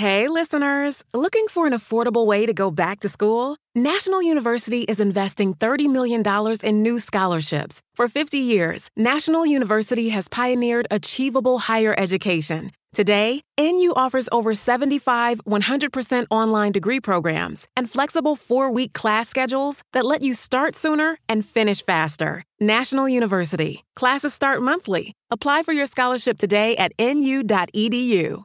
[0.00, 1.04] Hey, listeners!
[1.12, 3.58] Looking for an affordable way to go back to school?
[3.74, 6.22] National University is investing $30 million
[6.62, 7.82] in new scholarships.
[7.96, 12.70] For 50 years, National University has pioneered achievable higher education.
[12.94, 19.82] Today, NU offers over 75 100% online degree programs and flexible four week class schedules
[19.92, 22.42] that let you start sooner and finish faster.
[22.58, 23.84] National University.
[23.96, 25.12] Classes start monthly.
[25.30, 28.44] Apply for your scholarship today at nu.edu.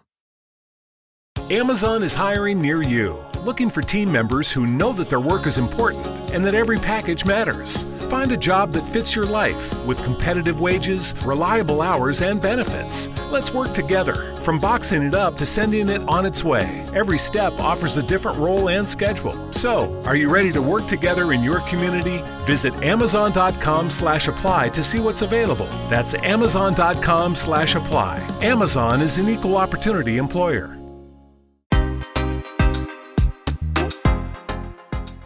[1.51, 5.59] Amazon is hiring near you, looking for team members who know that their work is
[5.59, 7.83] important and that every package matters.
[8.09, 13.09] Find a job that fits your life with competitive wages, reliable hours, and benefits.
[13.29, 16.83] Let's work together, from boxing it up to sending it on its way.
[16.95, 19.53] Every step offers a different role and schedule.
[19.53, 22.23] So, are you ready to work together in your community?
[22.45, 25.69] Visit amazon.com/apply to see what's available.
[25.89, 28.27] That's amazon.com/apply.
[28.41, 30.74] Amazon is an equal opportunity employer.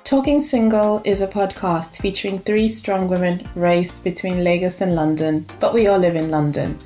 [0.10, 5.72] Talking Single is a podcast featuring three strong women raised between Lagos and London, but
[5.72, 6.80] we all live in London.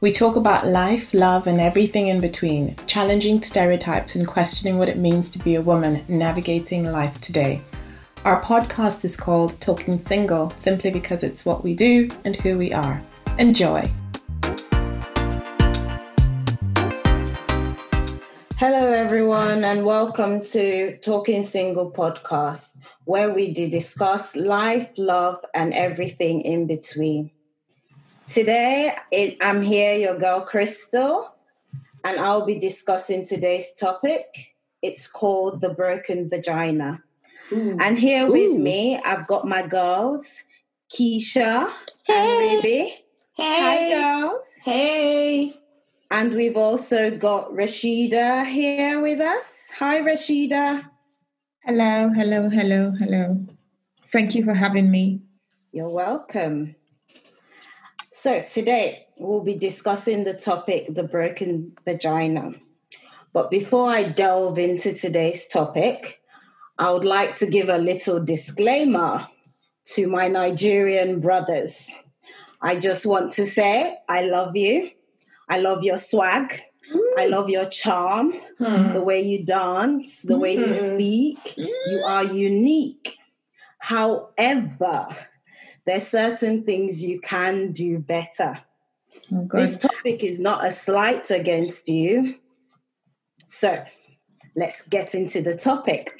[0.00, 4.96] We talk about life, love, and everything in between, challenging stereotypes and questioning what it
[4.96, 7.60] means to be a woman navigating life today.
[8.24, 12.72] Our podcast is called Talking Single simply because it's what we do and who we
[12.72, 13.02] are.
[13.38, 13.84] Enjoy!
[18.64, 26.42] Hello, everyone, and welcome to Talking Single podcast, where we discuss life, love, and everything
[26.42, 27.32] in between.
[28.28, 28.92] Today,
[29.40, 31.34] I'm here, your girl Crystal,
[32.04, 34.54] and I'll be discussing today's topic.
[34.80, 37.02] It's called the broken vagina.
[37.50, 37.76] Ooh.
[37.80, 38.30] And here Ooh.
[38.30, 40.44] with me, I've got my girls,
[40.88, 41.68] Keysha
[42.06, 42.14] hey.
[42.14, 42.94] and Ruby.
[43.36, 44.44] Hey, Hi, girls.
[44.64, 45.52] Hey.
[46.12, 49.70] And we've also got Rasheeda here with us.
[49.78, 50.84] Hi, Rasheeda.
[51.64, 53.46] Hello, hello, hello, hello.
[54.12, 55.22] Thank you for having me.
[55.72, 56.76] You're welcome.
[58.10, 62.52] So, today we'll be discussing the topic the broken vagina.
[63.32, 66.20] But before I delve into today's topic,
[66.78, 69.28] I would like to give a little disclaimer
[69.94, 71.88] to my Nigerian brothers.
[72.60, 74.90] I just want to say I love you
[75.48, 76.62] I love your swag.
[76.92, 77.00] Mm.
[77.18, 78.92] I love your charm, mm.
[78.92, 80.40] the way you dance, the mm.
[80.40, 80.94] way you hmm.
[80.94, 81.56] speak.
[81.56, 83.16] You are unique.
[83.78, 85.08] However,
[85.86, 88.60] there's certain things you can do better.
[89.32, 92.36] Oh, this topic is not a slight against you.
[93.46, 93.84] So
[94.56, 96.12] let's get into the topic.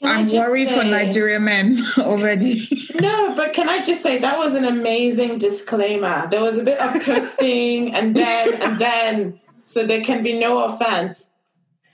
[0.00, 2.68] Can I'm worried say, for Nigeria men already.
[3.00, 6.28] no, but can I just say that was an amazing disclaimer.
[6.30, 10.64] There was a bit of toasting and then and then, so there can be no
[10.64, 11.30] offense.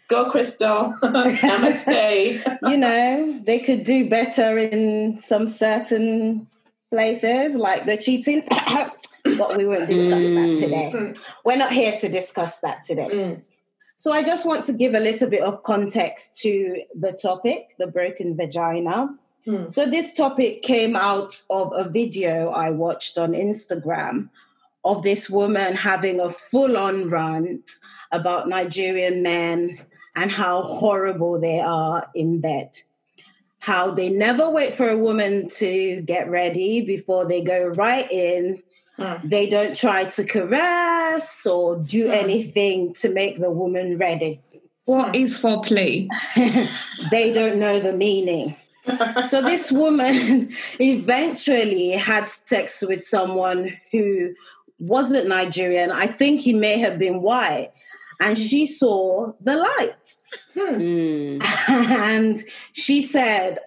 [0.09, 0.95] Go, Crystal.
[1.03, 2.59] Namaste.
[2.69, 6.49] you know, they could do better in some certain
[6.91, 8.47] places, like the cheating.
[8.51, 10.35] but we won't discuss mm.
[10.35, 11.15] that today.
[11.45, 13.09] We're not here to discuss that today.
[13.11, 13.43] Mm.
[14.03, 17.87] So I just want to give a little bit of context to the topic, the
[17.87, 19.17] broken vagina.
[19.45, 19.69] Hmm.
[19.69, 24.31] So this topic came out of a video I watched on Instagram
[24.85, 27.71] of this woman having a full-on rant
[28.11, 29.79] about Nigerian men
[30.17, 32.81] and how horrible they are in bed.
[33.61, 38.65] How they never wait for a woman to get ready before they go right in
[38.99, 39.29] Mm.
[39.29, 42.13] They don't try to caress or do mm.
[42.13, 44.41] anything to make the woman ready.
[44.85, 46.09] What is foreplay?
[47.11, 48.57] they don't know the meaning.
[49.29, 54.35] so this woman eventually had sex with someone who
[54.81, 55.93] wasn't Nigerian.
[55.93, 57.71] I think he may have been white.
[58.21, 60.15] And she saw the light.
[60.55, 61.39] Hmm.
[61.69, 62.43] And
[62.73, 63.59] she said,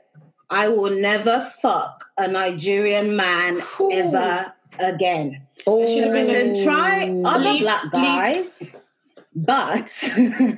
[0.49, 3.91] I will never fuck a Nigerian man Ooh.
[3.91, 5.47] ever again.
[5.67, 5.85] Oh.
[5.85, 8.75] Should have been try other black guys,
[9.33, 9.91] but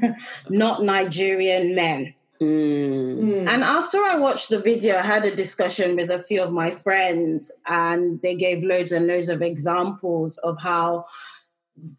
[0.50, 2.14] not Nigerian men.
[2.42, 3.48] Mm.
[3.48, 6.70] And after I watched the video, I had a discussion with a few of my
[6.70, 11.06] friends, and they gave loads and loads of examples of how,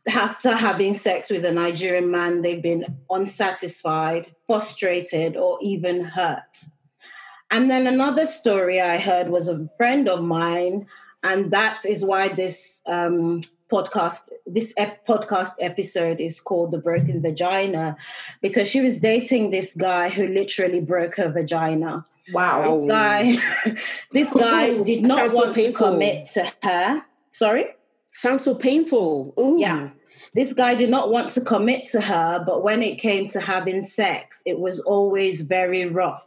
[0.09, 6.56] after having sex with a Nigerian man, they've been unsatisfied, frustrated, or even hurt.
[7.50, 10.87] And then another story I heard was a friend of mine
[11.23, 17.20] and that is why this um, podcast this ep- podcast episode is called the broken
[17.20, 17.97] vagina
[18.41, 22.05] because she was dating this guy who literally broke her vagina.
[22.32, 22.81] Wow.
[22.81, 23.37] This guy
[24.12, 27.03] this guy did not want to commit to her.
[27.31, 27.67] Sorry?
[28.14, 29.35] Sounds so painful.
[29.38, 29.59] Ooh.
[29.59, 29.91] yeah.
[30.35, 33.82] This guy did not want to commit to her, but when it came to having
[33.82, 36.26] sex, it was always very rough.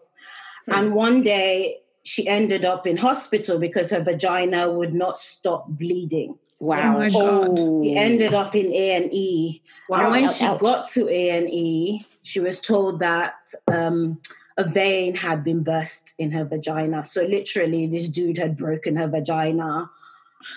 [0.65, 0.73] Hmm.
[0.73, 6.37] And one day she ended up in hospital because her vagina would not stop bleeding.
[6.59, 6.99] Wow!
[7.13, 9.61] Oh, he ended up in A and E.
[9.89, 10.01] Wow.
[10.01, 10.59] And when ouch, she ouch.
[10.59, 13.33] got to A and E, she was told that
[13.67, 14.21] um,
[14.57, 17.03] a vein had been burst in her vagina.
[17.03, 19.89] So literally, this dude had broken her vagina.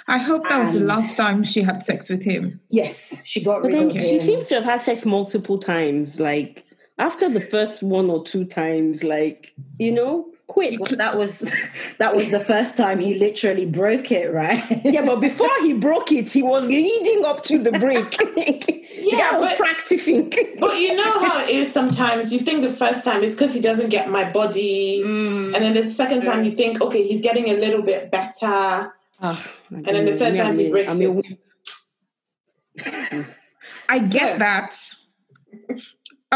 [0.09, 2.61] I hope that was the last time she had sex with him.
[2.71, 4.03] Yes, she got but rid of him.
[4.03, 6.21] She seems to have had sex multiple times.
[6.21, 6.65] Like
[6.99, 10.79] after the first one or two times, like you know, quit.
[10.79, 11.51] Well, that was
[11.99, 14.81] that was the first time he literally broke it, right?
[14.85, 18.17] yeah, but before he broke it, he was leading up to the break.
[18.97, 20.31] yeah, was practicing.
[20.59, 22.33] but you know how it is sometimes.
[22.33, 25.53] You think the first time is because he doesn't get my body, mm.
[25.55, 28.93] and then the second time you think, okay, he's getting a little bit better,
[29.23, 31.23] oh, and then the third time he breaks I mean,
[32.77, 33.27] it.
[33.89, 34.77] I get so, that.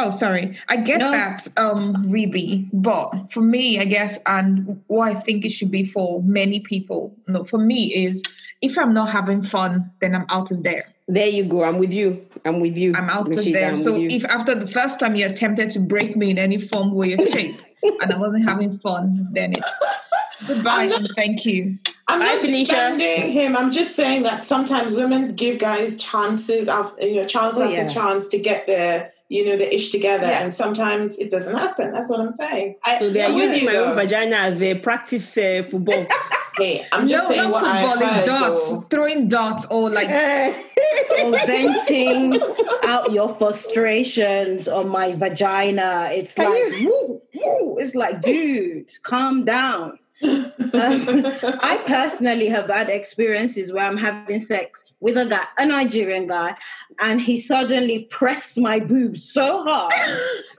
[0.01, 0.57] Oh, sorry.
[0.69, 1.11] I get no.
[1.11, 5.85] that, um, Ruby, but for me, I guess, and what I think it should be
[5.85, 8.23] for many people, no, for me is
[8.63, 10.85] if I'm not having fun, then I'm out of there.
[11.09, 11.65] There you go.
[11.65, 12.25] I'm with you.
[12.45, 12.95] I'm with you.
[12.95, 13.69] I'm out Rasheeda, of there.
[13.71, 16.95] I'm so if after the first time you attempted to break me in any form,
[16.95, 19.85] way, or shape, and I wasn't having fun, then it's
[20.47, 21.77] goodbye not, and thank you.
[22.07, 22.73] I'm Bye, not Felicia.
[22.73, 23.57] defending him.
[23.57, 27.83] I'm just saying that sometimes women give guys chances, after, you know, chance oh, after
[27.83, 27.89] yeah.
[27.89, 30.27] chance to get there you know, the ish together.
[30.27, 30.43] Yeah.
[30.43, 31.93] And sometimes it doesn't happen.
[31.93, 32.77] That's what I'm saying.
[32.85, 36.07] I, so they're using my own vagina as a practice uh, football.
[36.57, 38.81] hey, I'm just no, saying what football I heard, darts, though.
[38.91, 40.09] throwing darts or like
[41.23, 42.41] or venting
[42.85, 46.09] out your frustrations on my vagina.
[46.13, 47.79] It's Can like, woo, woo.
[47.79, 51.27] it's like, dude, calm down um,
[51.63, 56.57] I personally have had experiences where I'm having sex with a guy, a Nigerian guy,
[57.01, 59.93] and he suddenly pressed my boobs so hard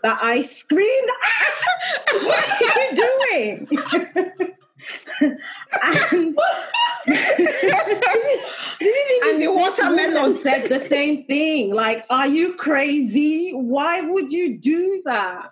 [0.03, 1.09] that I screamed,
[2.11, 3.67] What are you doing?
[5.21, 6.35] and,
[9.23, 11.73] and the watermelon said the same thing.
[11.73, 13.51] Like, are you crazy?
[13.51, 15.51] Why would you do that?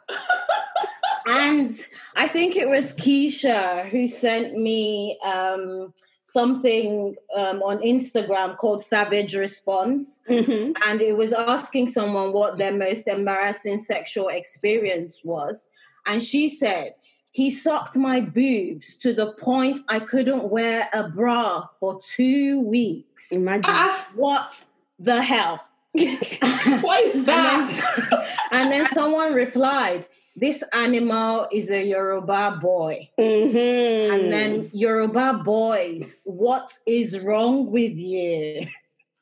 [1.27, 1.85] And
[2.15, 5.93] I think it was Keysha who sent me um,
[6.25, 10.21] something um, on Instagram called Savage Response.
[10.29, 10.73] Mm-hmm.
[10.85, 15.67] And it was asking someone what their most embarrassing sexual experience was.
[16.05, 16.95] And she said,
[17.31, 23.31] he sucked my boobs to the point I couldn't wear a bra for two weeks.
[23.31, 23.65] Imagine.
[23.67, 24.63] Ah, what
[24.97, 25.59] the hell?
[25.91, 28.01] what is that?
[28.11, 33.09] and, then, and then someone replied, this animal is a Yoruba boy.
[33.19, 34.13] Mm-hmm.
[34.13, 38.67] And then Yoruba boys, what is wrong with you?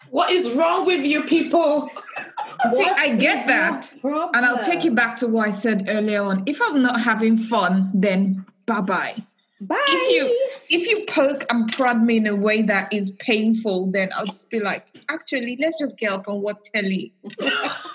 [0.09, 1.89] What is wrong with you people?
[2.75, 3.93] See, I get that.
[4.03, 6.43] And I'll take you back to what I said earlier on.
[6.45, 9.15] If I'm not having fun, then bye bye.
[9.61, 9.83] Bye.
[9.87, 14.09] If you if you poke and prod me in a way that is painful, then
[14.15, 17.13] I'll just be like, actually, let's just get up and watch telly.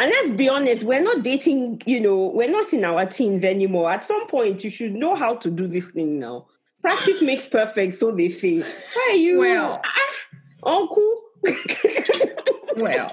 [0.00, 3.90] And let's be honest, we're not dating, you know, we're not in our teens anymore.
[3.90, 6.46] At some point, you should know how to do this thing now.
[6.80, 8.64] Practice makes perfect, so they say.
[8.94, 9.40] Hi, you.
[9.40, 11.20] Well, ah, uncle.
[12.78, 13.12] well.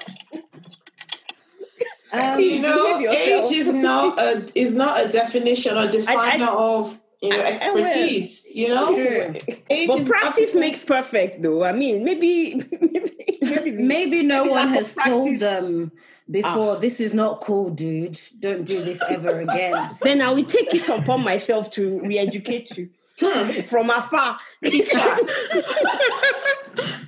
[2.14, 6.54] Um, you know, age is not a is not a definition or definer I, I,
[6.54, 8.50] of you know expertise.
[8.56, 9.36] you know,
[9.70, 11.66] age but practice makes perfect, though.
[11.66, 15.92] I mean, maybe maybe maybe, maybe no one has told them
[16.30, 16.80] before ah.
[16.80, 18.20] this is not cool, dude.
[18.40, 19.98] Don't do this ever again.
[20.04, 22.90] then I will take it upon myself to re-educate you.
[23.20, 23.50] Hmm.
[23.62, 25.00] From afar, teacher.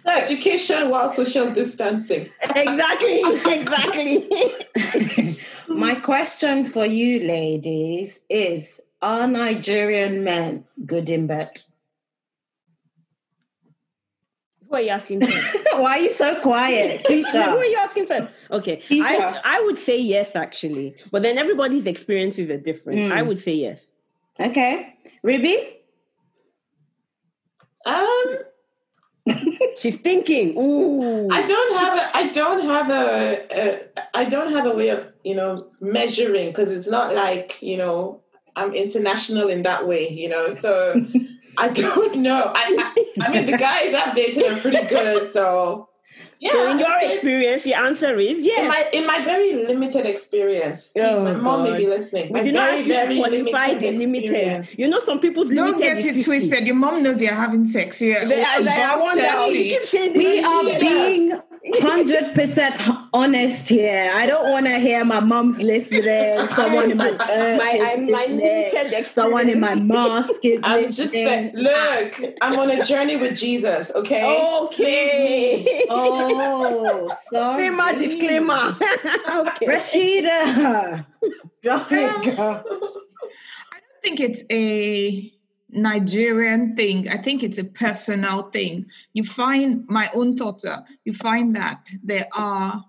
[0.03, 2.29] so education while social distancing.
[2.41, 5.37] Exactly, exactly.
[5.67, 11.61] My question for you, ladies, is: Are Nigerian men good in bed?
[14.69, 15.31] Who are you asking for?
[15.81, 17.03] Why are you so quiet?
[17.09, 17.51] Keysha.
[17.51, 18.29] Who are you asking for?
[18.51, 18.83] Okay.
[18.91, 20.95] I, I would say yes, actually.
[21.11, 22.99] But then everybody's experiences are different.
[22.99, 23.11] Mm.
[23.11, 23.87] I would say yes.
[24.39, 24.93] Okay.
[25.23, 25.77] Ruby?
[27.85, 28.37] Um
[29.79, 30.57] She's thinking.
[30.57, 31.29] Ooh.
[31.31, 33.81] I don't have a I don't have a, a
[34.13, 38.21] I don't have a way of, you know, measuring because it's not like, you know,
[38.55, 40.51] I'm international in that way, you know.
[40.51, 41.05] So
[41.59, 42.51] I don't know.
[42.55, 45.89] I, I, I mean, the guys I've dated are pretty good, so
[46.39, 48.59] yeah, so in your experience, the answer is yes.
[48.61, 52.31] In my, in my very limited experience, oh, my mom may be listening.
[52.31, 54.69] We do not very, very qualify the limited.
[54.77, 56.65] You know, some people's don't get it twisted.
[56.65, 58.01] Your mom knows you're having sex.
[58.01, 59.21] Yeah, they, I, I wonder.
[60.17, 61.41] We are being
[61.81, 62.75] hundred percent
[63.13, 64.11] honest here.
[64.13, 66.47] I don't want to hear my mom's listening.
[66.55, 69.05] Someone in my church My- is my limited listening.
[69.05, 71.09] Someone in my mosque is I'm listening.
[71.11, 74.23] saying, look, I'm on a journey with Jesus, okay?
[74.63, 75.85] Okay.
[75.89, 77.69] Oh, sorry.
[77.69, 78.77] Disclaimer, disclaimer.
[79.49, 79.65] okay.
[79.65, 81.05] Rasheeda,
[81.63, 82.63] drop it, girl.
[83.71, 85.33] I don't think it's a
[85.71, 87.09] Nigerian thing.
[87.09, 88.87] I think it's a personal thing.
[89.13, 92.83] You find my own are you find that there are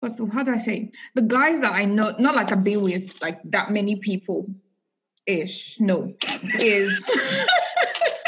[0.00, 2.82] what's the how do I say the guys that I know, not like I've been
[2.82, 4.46] with like that many people
[5.26, 5.78] ish.
[5.80, 6.14] No,
[6.58, 7.04] is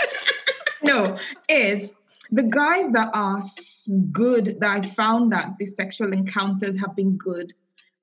[0.82, 1.18] no,
[1.48, 1.92] is
[2.30, 3.40] the guys that are
[4.12, 7.52] good that I found that the sexual encounters have been good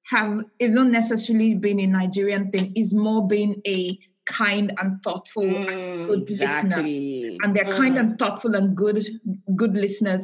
[0.04, 5.44] have is not necessarily been a Nigerian thing, is more being a kind and thoughtful
[5.44, 6.80] and mm, good listener.
[6.80, 8.00] And they're kind mm.
[8.00, 9.04] and thoughtful and good
[9.56, 10.24] good listeners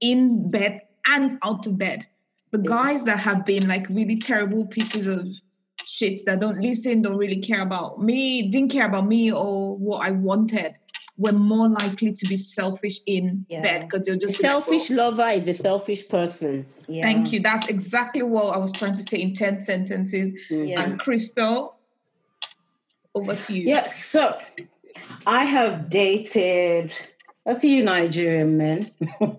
[0.00, 2.06] in bed and out of bed.
[2.50, 5.26] The guys that have been like really terrible pieces of
[5.84, 10.06] shit that don't listen, don't really care about me, didn't care about me or what
[10.06, 10.76] I wanted,
[11.18, 13.60] were more likely to be selfish in Yeah.
[13.60, 14.94] bed because they'll A just be like, selfish oh.
[14.94, 16.66] lover is a selfish person.
[16.86, 17.02] Yeah.
[17.02, 17.40] Thank you.
[17.40, 20.32] That's exactly what I was trying to say in 10 sentences.
[20.48, 20.80] Yeah.
[20.80, 21.77] And Crystal,
[23.18, 23.64] over to you.
[23.64, 24.38] Yes, so
[25.26, 26.94] I have dated
[27.46, 28.90] a few Nigerian men.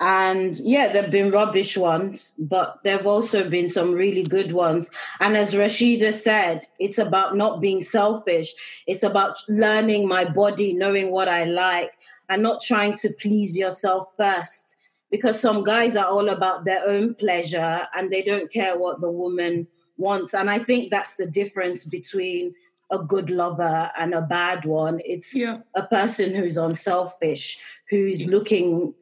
[0.00, 4.52] and yeah, there have been rubbish ones, but there have also been some really good
[4.52, 4.90] ones.
[5.20, 8.54] And as Rasheeda said, it's about not being selfish.
[8.86, 11.92] It's about learning my body, knowing what I like,
[12.28, 14.76] and not trying to please yourself first.
[15.10, 19.10] Because some guys are all about their own pleasure and they don't care what the
[19.10, 20.34] woman wants.
[20.34, 22.54] And I think that's the difference between
[22.90, 25.00] a good lover and a bad one.
[25.04, 25.58] It's Yeah.
[25.74, 27.58] a person who's unselfish,
[27.90, 28.94] who's looking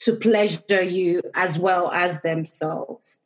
[0.00, 3.20] to pleasure you as well as themselves.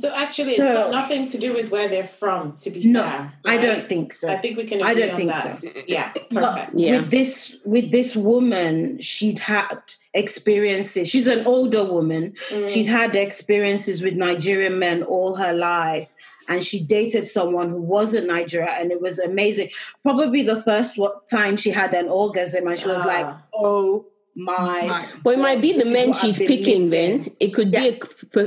[0.00, 3.02] So actually, So- it's got nothing to do with where they're from, to be No,
[3.02, 3.32] fair.
[3.44, 4.28] I don't think so.
[4.28, 5.56] I think we can I don't on think that.
[5.56, 5.68] so.
[5.88, 6.70] Yeah, perfect.
[6.76, 7.00] Yeah.
[7.00, 9.78] with this with this woman, she'd had
[10.12, 11.08] experiences.
[11.08, 12.34] She's an older woman.
[12.50, 12.68] Mm.
[12.68, 16.08] She's had experiences with Nigerian men all her life.
[16.48, 19.70] And she dated someone who wasn't Nigeria, and it was amazing.
[20.02, 20.98] Probably the first
[21.30, 23.42] time she had an orgasm, and she was like, Ah.
[23.54, 26.48] "Oh my!" My- But it might be the This is men what I've she's been
[26.48, 26.90] picking.
[26.90, 27.22] missing.
[27.22, 27.98] Then it could be a,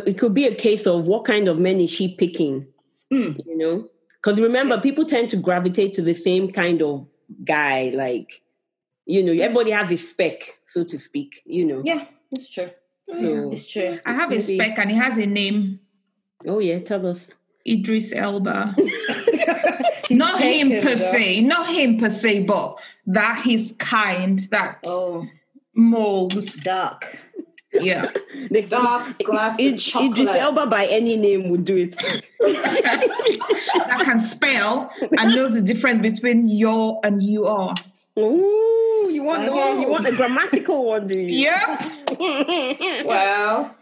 [0.09, 2.67] it could be a case of what kind of men is she picking?
[3.11, 3.33] Hmm.
[3.45, 3.87] You know,
[4.21, 7.07] because remember, people tend to gravitate to the same kind of
[7.45, 7.91] guy.
[7.95, 8.41] Like,
[9.05, 11.41] you know, everybody has a spec, so to speak.
[11.45, 12.69] You know, Yeah, it's true.
[13.15, 13.99] So, It's true.
[14.05, 15.79] I have a Maybe- spec and it has a name
[16.45, 17.25] oh yeah, tell us.
[17.67, 18.75] Idris Elba.
[20.09, 20.95] not him per though.
[20.95, 22.75] se, not him per se, but
[23.07, 25.25] that his kind, that Oh,
[25.75, 26.53] mold.
[26.63, 27.17] dark.
[27.73, 28.11] Yeah.
[28.49, 30.11] The Dark glass Id- chocolate.
[30.19, 31.95] Idris Elba by any name would do it.
[32.39, 37.75] that can spell and knows the difference between your and you are.
[38.17, 39.51] Ooh, you want the?
[39.81, 41.49] You want the grammatical one, do you?
[41.49, 43.05] Yep.
[43.05, 43.75] Well,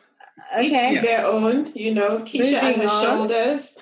[0.62, 0.96] each Okay.
[0.96, 3.04] to their own, you know, Keysha and Moving her on.
[3.04, 3.78] shoulders.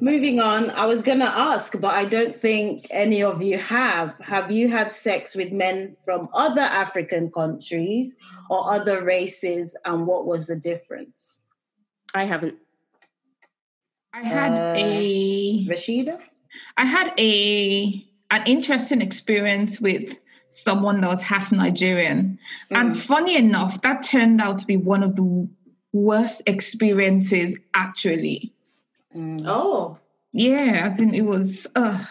[0.00, 4.14] Moving on, I was gonna ask, but I don't think any of you have.
[4.20, 8.14] Have you had sex with men from other African countries
[8.48, 11.40] or other races, and what was the difference?
[12.14, 12.54] I haven't.
[14.12, 16.18] I had Uh, a Rasheeda?
[16.76, 20.16] I had a an interesting experience with
[20.48, 22.38] someone that was half Nigerian.
[22.70, 25.48] And funny enough, that turned out to be one of the
[25.92, 28.52] worst experiences actually.
[29.14, 29.98] Oh,
[30.32, 32.04] Yeah, I think it was uh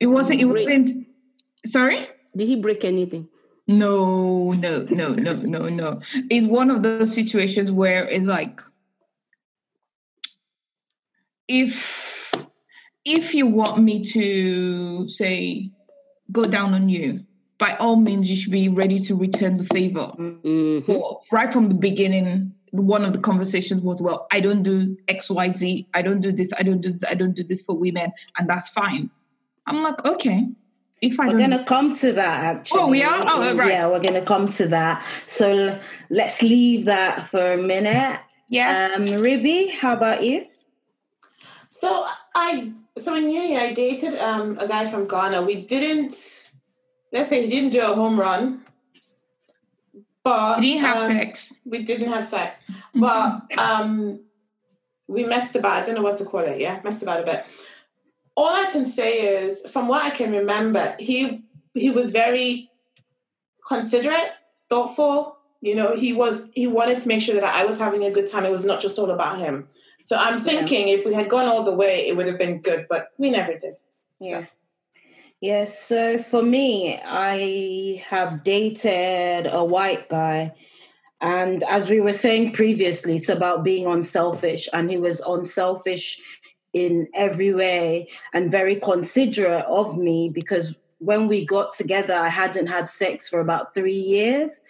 [0.00, 1.06] it wasn't it wasn't
[1.64, 2.06] sorry?
[2.36, 3.28] Did he break anything?
[3.68, 6.00] No, no, no, no, no, no.
[6.30, 8.60] It's one of those situations where it's like
[11.48, 12.32] if
[13.04, 15.70] if you want me to say
[16.30, 17.25] go down on you,
[17.58, 20.12] by all means you should be ready to return the favor.
[20.18, 20.86] Mhm.
[20.86, 25.86] But right from the beginning, one of the conversations was, well, I don't do XYZ,
[25.94, 28.48] I don't do this, I don't do this, I don't do this for women, and
[28.48, 29.08] that's fine.
[29.66, 30.46] I'm like, okay.
[31.02, 32.80] If I We're gonna come to that actually.
[32.80, 33.20] Oh, we are?
[33.26, 33.70] Oh, right.
[33.70, 35.04] Yeah, we're gonna come to that.
[35.26, 38.18] So l- let's leave that for a minute.
[38.48, 38.98] Yes.
[38.98, 40.46] Um, Ruby, how about you?
[41.70, 45.42] so I so in uni I dated um a guy from Ghana.
[45.42, 46.14] We didn't
[47.12, 48.64] let's say he didn't do a home run,
[50.22, 51.54] but we didn't have um, sex?
[51.64, 52.58] We didn't have sex,
[52.94, 54.20] but um,
[55.06, 55.82] we messed about.
[55.82, 56.60] I don't know what to call it.
[56.60, 57.44] Yeah, messed about a bit.
[58.36, 61.44] All I can say is, from what I can remember, he
[61.74, 62.70] he was very
[63.66, 64.32] considerate,
[64.68, 68.10] thoughtful, You know, he was he wanted to make sure that I was having a
[68.10, 68.44] good time.
[68.44, 69.68] It was not just all about him.
[70.00, 70.96] So I'm thinking yeah.
[70.96, 73.52] if we had gone all the way, it would have been good, but we never
[73.54, 73.74] did.
[74.20, 74.42] Yeah.
[74.42, 74.46] So.
[75.40, 80.54] Yes, so for me, I have dated a white guy.
[81.20, 84.66] And as we were saying previously, it's about being unselfish.
[84.72, 86.20] And he was unselfish
[86.72, 92.68] in every way and very considerate of me because when we got together, I hadn't
[92.68, 94.62] had sex for about three years.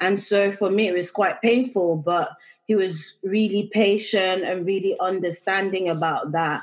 [0.00, 2.30] And so for me, it was quite painful, but
[2.66, 6.62] he was really patient and really understanding about that.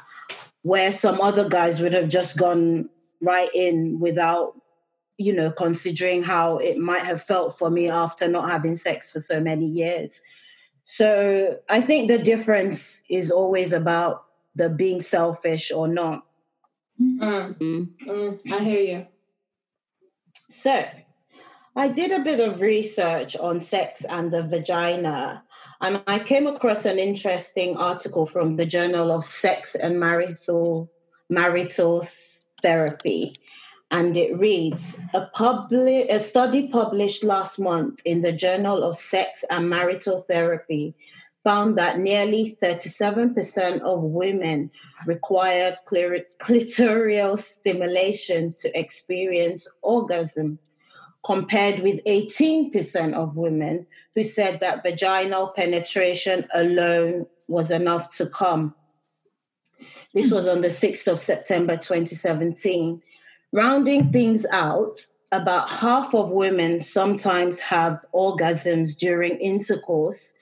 [0.61, 2.89] Where some other guys would have just gone
[3.21, 4.53] right in without
[5.17, 9.19] you know considering how it might have felt for me after not having sex for
[9.19, 10.21] so many years
[10.85, 14.23] so i think the difference is always about
[14.55, 16.25] the being selfish or not
[16.99, 17.57] mm.
[17.57, 17.89] Mm.
[18.07, 18.51] Mm.
[18.51, 19.07] i hear you
[20.49, 20.85] so
[21.75, 25.43] i did a bit of research on sex and the vagina
[25.81, 30.89] and i came across an interesting article from the journal of sex and marital
[31.29, 32.01] marital
[32.61, 33.35] therapy.
[33.91, 39.43] And it reads a, public, a study published last month in the Journal of Sex
[39.49, 40.95] and Marital Therapy
[41.43, 44.69] found that nearly 37% of women
[45.05, 50.59] required clitoral stimulation to experience orgasm,
[51.25, 58.75] compared with 18% of women who said that vaginal penetration alone was enough to come.
[60.13, 63.01] This was on the 6th of September 2017.
[63.51, 64.99] Rounding things out,
[65.31, 70.33] about half of women sometimes have orgasms during intercourse.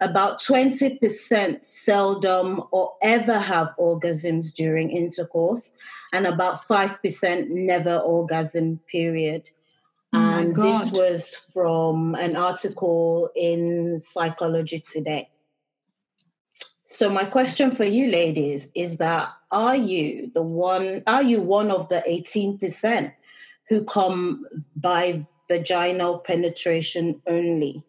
[0.00, 5.74] About 20% seldom or ever have orgasms during intercourse,
[6.12, 9.50] and about 5% never orgasm, period.
[10.12, 15.30] Oh and this was from an article in Psychology Today.
[16.88, 21.72] So my question for you ladies is that are you the one are you one
[21.72, 23.12] of the 18%
[23.68, 24.44] who come
[24.76, 27.84] by vaginal penetration only?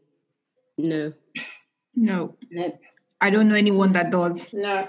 [0.80, 1.14] No.
[1.96, 2.36] No.
[2.50, 2.80] No.
[3.22, 4.48] I don't know anyone that does.
[4.52, 4.88] No.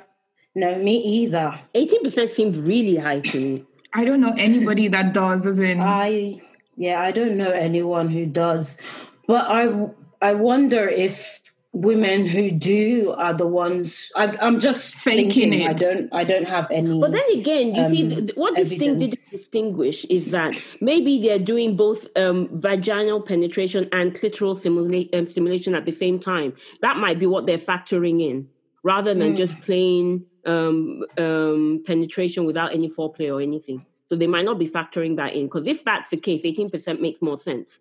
[0.55, 1.61] No, me either.
[1.75, 3.67] 18% seems really high to me.
[3.93, 6.41] I don't know anybody that does as in I
[6.79, 8.79] yeah, I don't know anyone who does.
[9.27, 9.91] But I
[10.23, 11.43] I wonder if
[11.81, 15.71] women who do are the ones I, am just faking thinking, it.
[15.71, 16.99] I don't I don't have any.
[17.01, 21.39] But then again, you um, see, what this thing did distinguish is that maybe they're
[21.39, 26.53] doing both um, vaginal penetration and clitoral stimula- um, stimulation at the same time.
[26.81, 28.49] That might be what they're factoring in,
[28.83, 29.37] rather than mm.
[29.37, 33.87] just plain um, um, penetration without any foreplay or anything.
[34.09, 37.01] So they might not be factoring that in because if that's the case, eighteen percent
[37.01, 37.79] makes more sense.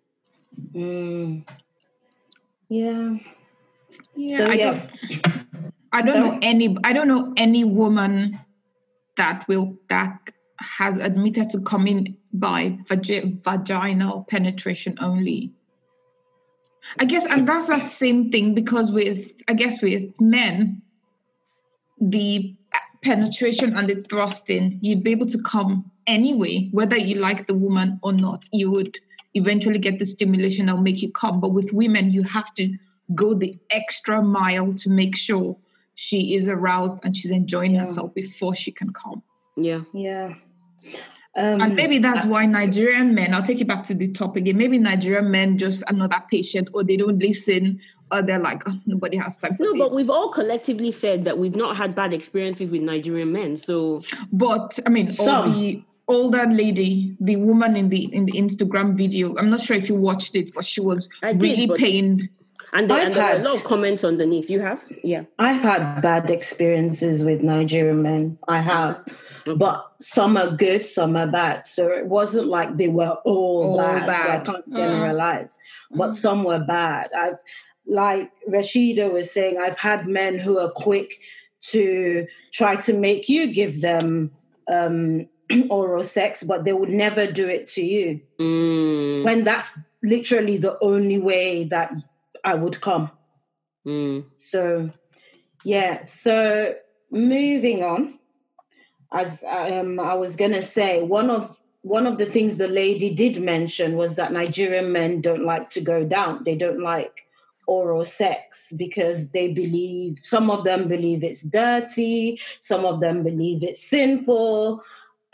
[0.72, 1.44] Mm.
[2.68, 3.16] Yeah.
[4.14, 4.70] Yeah, so, I yeah.
[4.72, 5.32] don't.
[5.92, 6.76] I don't know any.
[6.84, 8.38] I don't know any woman
[9.16, 10.18] that will that
[10.60, 15.52] has admitted to coming by vag- vaginal penetration only.
[16.98, 20.82] I guess, and that's that same thing because with I guess with men,
[22.00, 22.54] the
[23.02, 28.00] penetration and the thrusting, you'd be able to come anyway, whether you like the woman
[28.02, 28.48] or not.
[28.52, 28.98] You would
[29.34, 31.40] eventually get the stimulation that'll make you come.
[31.40, 32.76] But with women, you have to
[33.14, 35.56] go the extra mile to make sure
[35.94, 37.80] she is aroused and she's enjoying yeah.
[37.80, 39.22] herself before she can come.
[39.56, 39.80] Yeah.
[39.92, 40.34] Yeah.
[41.36, 44.56] Um, and maybe that's why Nigerian men, I'll take it back to the topic again.
[44.56, 48.62] Maybe Nigerian men just are not that patient or they don't listen or they're like,
[48.66, 49.80] oh, nobody has time No, this.
[49.80, 53.56] but we've all collectively said that we've not had bad experiences with Nigerian men.
[53.56, 55.28] So, but I mean, Some.
[55.28, 59.76] all the older lady, the woman in the in the Instagram video, I'm not sure
[59.76, 62.28] if you watched it, but she was I really did, pained
[62.72, 64.50] and, there, and there had, a lot of comments underneath.
[64.50, 64.84] You have?
[65.02, 65.24] Yeah.
[65.38, 68.38] I've had bad experiences with Nigerian men.
[68.46, 69.02] I have.
[69.46, 69.56] Okay.
[69.56, 71.66] But some are good, some are bad.
[71.66, 74.06] So it wasn't like they were all, all bad.
[74.06, 74.46] bad.
[74.46, 74.76] So I can't mm.
[74.76, 75.58] generalize.
[75.92, 75.98] Mm.
[75.98, 77.10] But some were bad.
[77.16, 77.38] I've
[77.86, 81.20] like Rasheeda was saying, I've had men who are quick
[81.62, 84.30] to try to make you give them
[84.70, 85.26] um,
[85.70, 88.20] oral sex, but they would never do it to you.
[88.38, 89.24] Mm.
[89.24, 89.70] When that's
[90.02, 91.92] literally the only way that
[92.48, 93.10] I would come.
[93.86, 94.24] Mm.
[94.38, 94.90] So,
[95.64, 96.04] yeah.
[96.04, 96.74] So
[97.10, 98.18] moving on,
[99.12, 103.40] as um, I was gonna say, one of one of the things the lady did
[103.42, 106.44] mention was that Nigerian men don't like to go down.
[106.44, 107.26] They don't like
[107.66, 113.62] oral sex because they believe some of them believe it's dirty, some of them believe
[113.62, 114.82] it's sinful.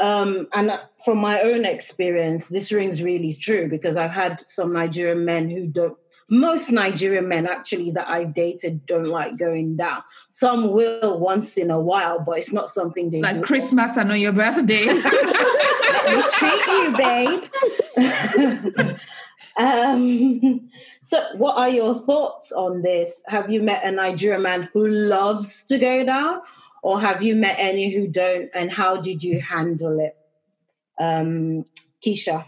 [0.00, 5.24] Um, and from my own experience, this rings really true because I've had some Nigerian
[5.24, 5.96] men who don't
[6.28, 10.02] most Nigerian men actually that I've dated don't like going down.
[10.30, 13.42] Some will once in a while, but it's not something they like do.
[13.42, 14.86] Christmas and on your birthday.
[16.06, 17.44] we treat you, babe.
[19.56, 20.70] um,
[21.02, 23.22] so, what are your thoughts on this?
[23.26, 26.40] Have you met a Nigerian man who loves to go down,
[26.82, 28.50] or have you met any who don't?
[28.54, 30.16] And how did you handle it?
[30.98, 31.66] Um,
[32.04, 32.46] Keysha.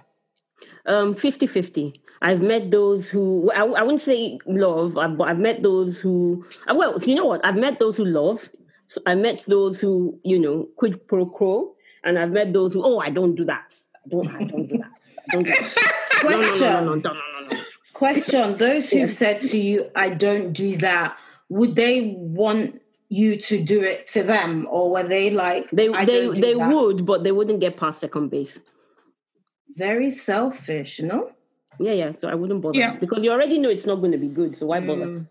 [0.86, 2.00] Um, 50 50.
[2.26, 6.44] I've met those who I, I wouldn't say love, uh, but I've met those who
[6.66, 7.46] uh, well, you know what?
[7.46, 8.48] I've met those who love.
[8.88, 12.82] So I met those who you know quid pro quo, and I've met those who
[12.84, 13.72] oh I don't do that.
[14.04, 14.26] I don't.
[14.26, 14.90] I don't do that.
[15.28, 15.90] I don't do that.
[16.20, 16.58] Question.
[16.58, 17.60] No, no, no, no, no, no,
[17.92, 18.56] Question.
[18.56, 21.16] Those who've said to you, "I don't do that,"
[21.48, 26.26] would they want you to do it to them, or were they like they they
[26.30, 28.58] they would, but they wouldn't get past second base.
[29.76, 31.35] Very selfish, no?
[31.78, 32.12] Yeah, yeah.
[32.18, 32.96] So I wouldn't bother yeah.
[32.96, 34.56] because you already know it's not going to be good.
[34.56, 35.06] So why bother?
[35.06, 35.26] Mm.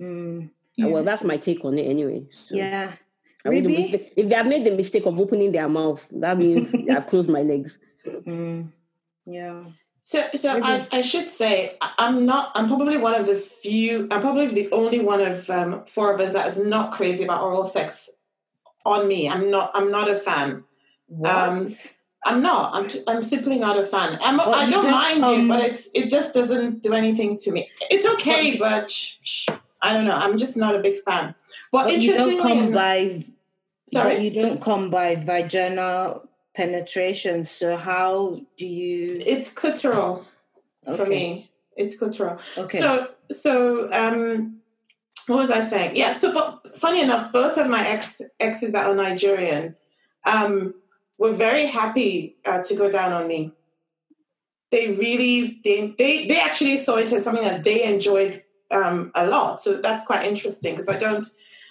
[0.00, 0.50] Mm.
[0.76, 0.86] Yeah.
[0.86, 2.26] Well, that's my take on it anyway.
[2.48, 2.92] So yeah.
[3.44, 4.10] Maybe.
[4.16, 7.42] If they have made the mistake of opening their mouth, that means I've closed my
[7.42, 7.78] legs.
[8.06, 8.72] Mm.
[9.26, 9.64] Yeah.
[10.02, 12.52] So, so I, I, should say I'm not.
[12.54, 14.08] I'm probably one of the few.
[14.10, 17.42] I'm probably the only one of um, four of us that is not crazy about
[17.42, 18.08] oral sex
[18.86, 19.28] on me.
[19.28, 19.70] I'm not.
[19.74, 20.64] I'm not a fan.
[21.08, 21.30] What?
[21.30, 21.68] Um,
[22.24, 22.74] I'm not.
[22.74, 22.90] I'm.
[23.06, 24.18] I'm simply not a fan.
[24.22, 24.36] I'm.
[24.38, 25.88] Well, I don't mind um, it, but it's.
[25.94, 27.70] It just doesn't do anything to me.
[27.90, 29.48] It's okay, but sh- sh-
[29.80, 30.16] I don't know.
[30.16, 31.34] I'm just not a big fan.
[31.70, 33.24] But, but you don't come by.
[33.88, 37.46] Sorry, you don't come by vaginal penetration.
[37.46, 39.22] So how do you?
[39.24, 40.24] It's clitoral
[40.86, 40.96] okay.
[40.96, 41.50] for me.
[41.76, 42.40] It's clitoral.
[42.56, 42.80] Okay.
[42.80, 44.58] So so um,
[45.28, 45.94] what was I saying?
[45.94, 46.12] Yeah.
[46.12, 49.76] So but funny enough, both of my ex exes that are Nigerian.
[50.26, 50.74] Um,
[51.18, 53.52] were very happy uh, to go down on me.
[54.70, 59.26] They really, they, they, they actually saw it as something that they enjoyed um, a
[59.26, 59.60] lot.
[59.60, 61.26] So that's quite interesting because I don't,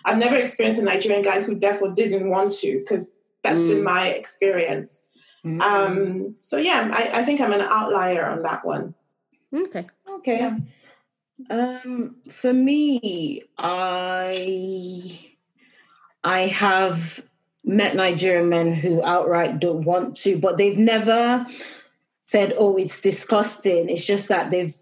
[0.05, 3.11] I've never experienced a Nigerian guy who therefore didn't want to because
[3.43, 3.67] that's mm.
[3.67, 5.03] been my experience.
[5.45, 5.61] Mm.
[5.61, 8.95] Um, so yeah, I, I, think I'm an outlier on that one.
[9.53, 9.87] Okay.
[10.09, 10.37] Okay.
[10.39, 10.57] Yeah.
[11.49, 15.19] Um, for me, I
[16.23, 17.23] I have
[17.67, 21.45] met Nigerian men who outright don't want to, but they've never
[22.25, 23.89] said, oh, it's disgusting.
[23.89, 24.75] It's just that they've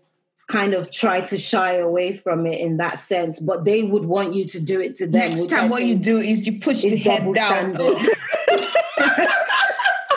[0.48, 4.34] kind of tried to shy away from it in that sense, but they would want
[4.34, 5.30] you to do it to them.
[5.30, 7.76] Next time, what you do is you push the head down.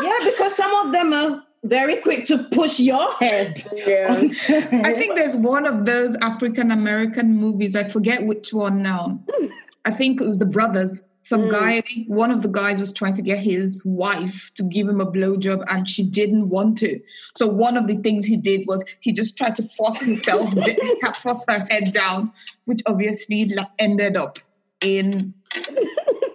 [0.02, 3.66] yeah, because some of them are very quick to push your head.
[3.72, 4.08] Yeah.
[4.18, 7.74] I think there's one of those African American movies.
[7.74, 9.18] I forget which one now.
[9.30, 9.46] Hmm.
[9.84, 11.50] I think it was The Brothers some mm.
[11.50, 15.04] guy, one of the guys was trying to get his wife to give him a
[15.04, 16.98] blowjob and she didn't want to.
[17.36, 20.54] So one of the things he did was he just tried to force himself,
[21.18, 22.32] force her head down,
[22.64, 24.38] which obviously ended up
[24.80, 25.34] in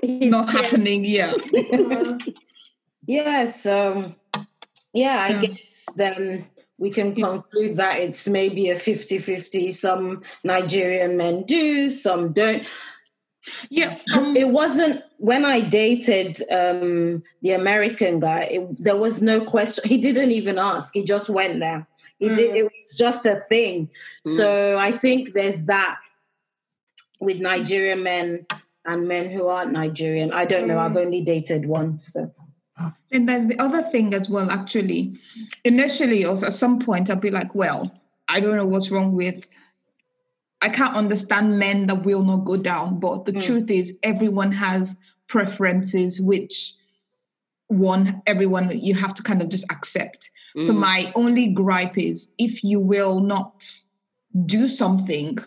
[0.04, 1.06] not happening.
[1.06, 1.34] Yeah.
[3.08, 3.66] yes.
[3.66, 4.16] Um,
[4.94, 5.42] yeah, I yeah.
[5.42, 6.46] guess then
[6.78, 9.72] we can conclude that it's maybe a 50 50.
[9.72, 12.68] Some Nigerian men do, some don't.
[13.70, 14.00] Yeah.
[14.16, 19.88] Um, it wasn't when I dated um, the American guy, it, there was no question.
[19.88, 20.94] He didn't even ask.
[20.94, 21.88] He just went there.
[22.20, 22.36] He mm.
[22.36, 23.90] did, it was just a thing.
[24.26, 24.38] Mm.
[24.38, 25.98] So I think there's that
[27.20, 28.46] with Nigerian men
[28.86, 30.32] and men who aren't Nigerian.
[30.32, 30.80] I don't know.
[30.80, 31.06] I've mm.
[31.06, 32.02] only dated one.
[32.02, 32.34] So.
[33.12, 35.20] And there's the other thing as well, actually.
[35.64, 37.92] Initially, also at some point, I'll be like, well,
[38.28, 39.46] I don't know what's wrong with
[40.64, 43.02] I can't understand men that will not go down.
[43.02, 43.44] But the mm.
[43.44, 44.96] truth is, everyone has
[45.28, 46.76] preferences, which
[47.68, 50.32] one, everyone, you have to kind of just accept.
[50.56, 50.66] Mm.
[50.66, 53.70] So, my only gripe is if you will not
[54.46, 55.38] do something,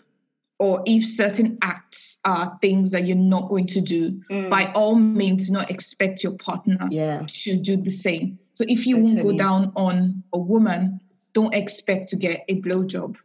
[0.59, 4.49] or if certain acts are things that you're not going to do, mm.
[4.51, 7.23] by all means, not expect your partner yeah.
[7.27, 8.37] to do the same.
[8.53, 10.99] So, if you won't go down on a woman,
[11.33, 13.15] don't expect to get a blowjob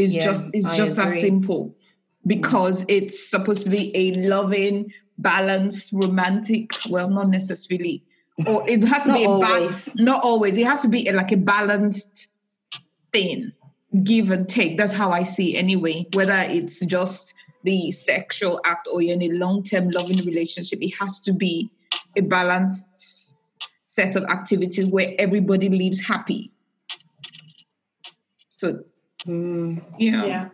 [0.00, 1.76] it's yeah, just it's I just that simple
[2.26, 6.72] because it's supposed to be a loving, balanced, romantic.
[6.88, 8.04] Well, not necessarily,
[8.46, 9.94] or it has to be a balance.
[9.96, 10.56] Not always.
[10.56, 12.28] It has to be a, like a balanced
[13.12, 13.52] thing,
[14.02, 14.78] give and take.
[14.78, 15.56] That's how I see.
[15.56, 20.78] It anyway, whether it's just the sexual act or you're in a long-term loving relationship,
[20.80, 21.70] it has to be
[22.16, 23.36] a balanced
[23.84, 26.52] set of activities where everybody lives happy.
[28.56, 28.84] So
[29.26, 30.24] Mm, yeah.
[30.24, 30.48] Yeah.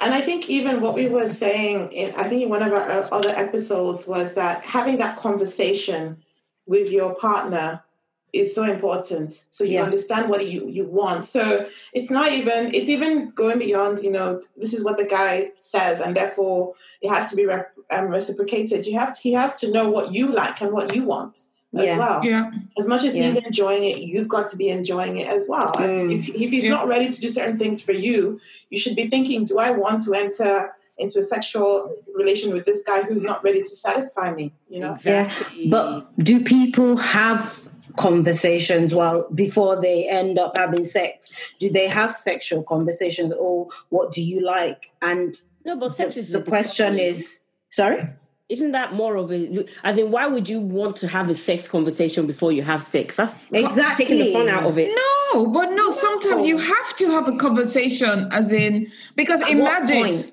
[0.00, 3.08] And I think even what we were saying, in, I think in one of our
[3.12, 6.18] other episodes was that having that conversation
[6.66, 7.82] with your partner
[8.32, 9.44] is so important.
[9.50, 9.84] So you yeah.
[9.84, 11.24] understand what you, you want.
[11.24, 15.52] So it's not even, it's even going beyond, you know, this is what the guy
[15.58, 18.86] says and therefore it has to be re- um, reciprocated.
[18.86, 21.38] You have to, he has to know what you like and what you want
[21.74, 21.98] as yeah.
[21.98, 22.24] well.
[22.24, 22.50] Yeah.
[22.78, 23.32] As much as yeah.
[23.32, 25.72] he's enjoying it, you've got to be enjoying it as well.
[25.74, 26.18] Mm.
[26.18, 26.70] If, if he's yeah.
[26.70, 30.02] not ready to do certain things for you, you should be thinking, do I want
[30.04, 34.52] to enter into a sexual relation with this guy who's not ready to satisfy me?
[34.68, 34.94] You know?
[34.94, 35.64] Exactly.
[35.64, 35.70] Yeah.
[35.70, 41.28] But do people have conversations well before they end up having sex?
[41.58, 44.90] Do they have sexual conversations or what do you like?
[45.02, 48.08] And no, but sex the, is the question is sorry?
[48.48, 51.66] Isn't that more of a i think why would you want to have a sex
[51.66, 53.16] conversation before you have sex?
[53.16, 54.94] That's exactly taking the fun out of it.
[54.94, 60.16] No but no sometimes you have to have a conversation as in because at imagine
[60.16, 60.32] what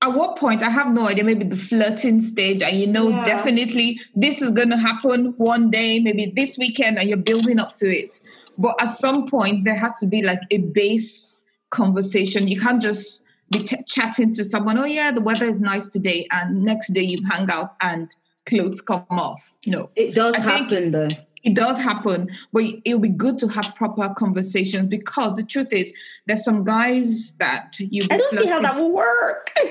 [0.00, 0.62] at what point?
[0.62, 1.24] I have no idea.
[1.24, 3.24] Maybe the flirting stage and you know yeah.
[3.24, 7.74] definitely this is going to happen one day maybe this weekend and you're building up
[7.74, 8.20] to it.
[8.56, 12.46] But at some point there has to be like a base conversation.
[12.46, 16.26] You can't just be t- chatting to someone, oh yeah, the weather is nice today,
[16.30, 18.14] and next day you hang out and
[18.46, 19.50] clothes come off.
[19.66, 21.08] No, it does I happen though.
[21.44, 25.92] It does happen, but it'll be good to have proper conversations because the truth is,
[26.26, 28.06] there's some guys that you.
[28.10, 29.52] I don't see how that will work.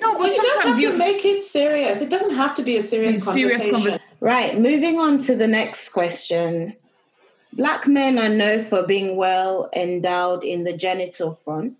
[0.00, 2.02] no, but you don't have you, to make it serious.
[2.02, 4.04] It doesn't have to be a serious, serious conversation.
[4.20, 4.58] Right.
[4.58, 6.76] Moving on to the next question.
[7.52, 11.76] Black men are known for being well endowed in the genital front.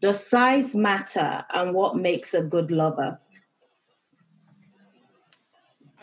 [0.00, 3.18] Does size matter and what makes a good lover?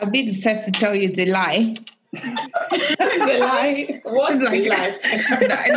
[0.00, 1.76] I'll be the first to tell you the lie.
[2.10, 4.00] What is a lie?
[4.04, 4.98] What's like, lie?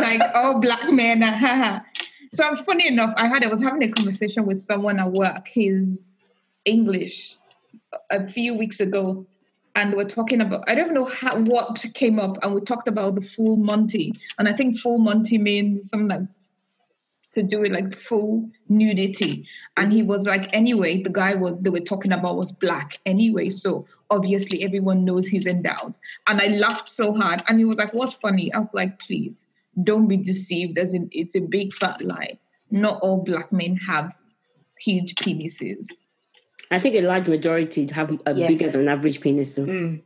[0.00, 1.22] like all black men.
[1.22, 1.84] Ah,
[2.32, 5.48] so funny enough, I had I was having a conversation with someone at work.
[5.48, 6.12] He's
[6.64, 7.36] English
[8.10, 9.26] a few weeks ago,
[9.74, 13.14] and we're talking about I don't know how what came up, and we talked about
[13.14, 16.28] the full Monty, and I think full Monty means something like
[17.32, 19.46] to do it like full nudity.
[19.76, 23.50] And he was like, anyway, the guy was they were talking about was black anyway.
[23.50, 25.96] So obviously everyone knows he's endowed.
[26.26, 27.42] And I laughed so hard.
[27.48, 28.52] And he was like, What's funny?
[28.52, 29.44] I was like, please
[29.84, 32.38] don't be deceived as in it's a big fat lie.
[32.70, 34.12] Not all black men have
[34.78, 35.86] huge penises.
[36.70, 38.48] I think a large majority have a yes.
[38.48, 39.64] bigger than average penis though.
[39.64, 40.02] Mm.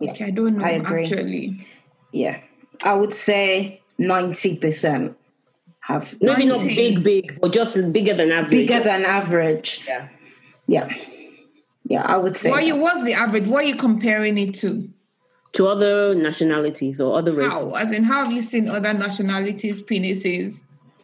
[0.00, 0.10] Yeah.
[0.10, 1.04] Okay, I don't know I agree.
[1.04, 1.66] actually.
[2.12, 2.40] Yeah.
[2.82, 5.14] I would say 90%
[5.86, 8.50] have maybe not big, big, but just bigger than average.
[8.50, 9.84] Bigger than average.
[9.86, 10.08] Yeah.
[10.66, 10.92] Yeah.
[11.84, 12.50] Yeah, I would say.
[12.50, 13.46] What you what's the average?
[13.46, 14.88] What are you comparing it to?
[15.52, 17.52] To other nationalities or other races.
[17.52, 17.70] How?
[17.74, 20.60] As in how have you seen other nationalities' penises?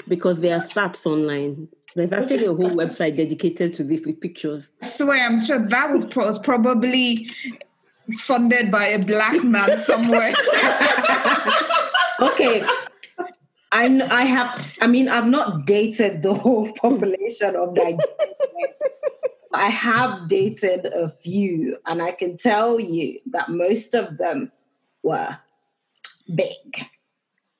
[0.08, 1.68] Because there are stats online.
[1.94, 4.68] There's actually a whole website dedicated to this with pictures.
[4.82, 7.30] I swear, I'm sure that was, was probably
[8.18, 10.32] funded by a black man somewhere.
[12.20, 12.66] okay,
[13.72, 17.98] I I have I mean I've not dated the whole population of Nigeria.
[19.54, 24.50] I have dated a few, and I can tell you that most of them
[25.02, 25.38] were
[26.34, 26.86] big.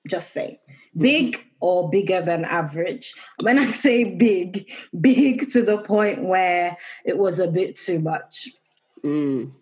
[0.08, 0.60] Just say
[0.96, 1.48] big mm-hmm.
[1.60, 3.14] or bigger than average.
[3.40, 8.48] When I say big, big to the point where it was a bit too much.
[9.04, 9.52] Mm.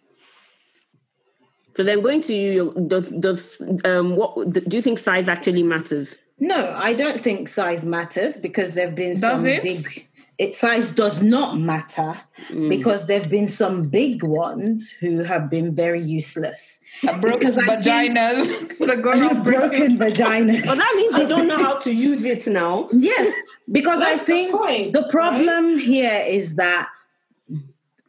[1.77, 6.15] So then, going to you, does does um, what do you think size actually matters?
[6.41, 9.63] No, I don't think size matters because there've been does some it?
[9.63, 10.09] big.
[10.39, 12.71] It size does not matter mm.
[12.71, 16.81] because there've been some big ones who have been very useless.
[17.21, 20.65] Broken vaginas, broken, broken vaginas.
[20.65, 22.89] Well, that means they don't know how to use it now.
[22.91, 23.35] Yes,
[23.71, 25.85] because I think the, point, the problem right?
[25.85, 26.89] here is that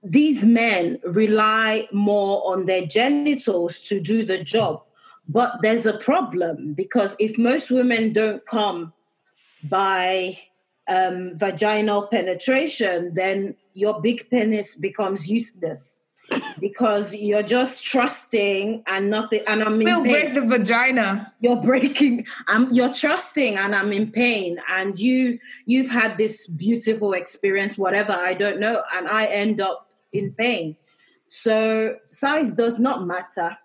[0.01, 4.83] these men rely more on their genitals to do the job
[5.31, 8.91] but there's a problem because if most women don't come
[9.63, 10.37] by
[10.89, 16.01] um, vaginal penetration, then your big penis becomes useless
[16.59, 19.41] because you're just trusting and nothing.
[19.47, 20.11] And I'm in we'll pain.
[20.11, 21.33] break the vagina.
[21.39, 22.25] You're breaking.
[22.49, 22.73] I'm.
[22.73, 24.59] You're trusting, and I'm in pain.
[24.69, 29.89] And you, you've had this beautiful experience, whatever I don't know, and I end up
[30.11, 30.75] in pain.
[31.27, 33.57] So size does not matter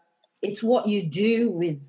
[0.50, 1.82] it's what you do with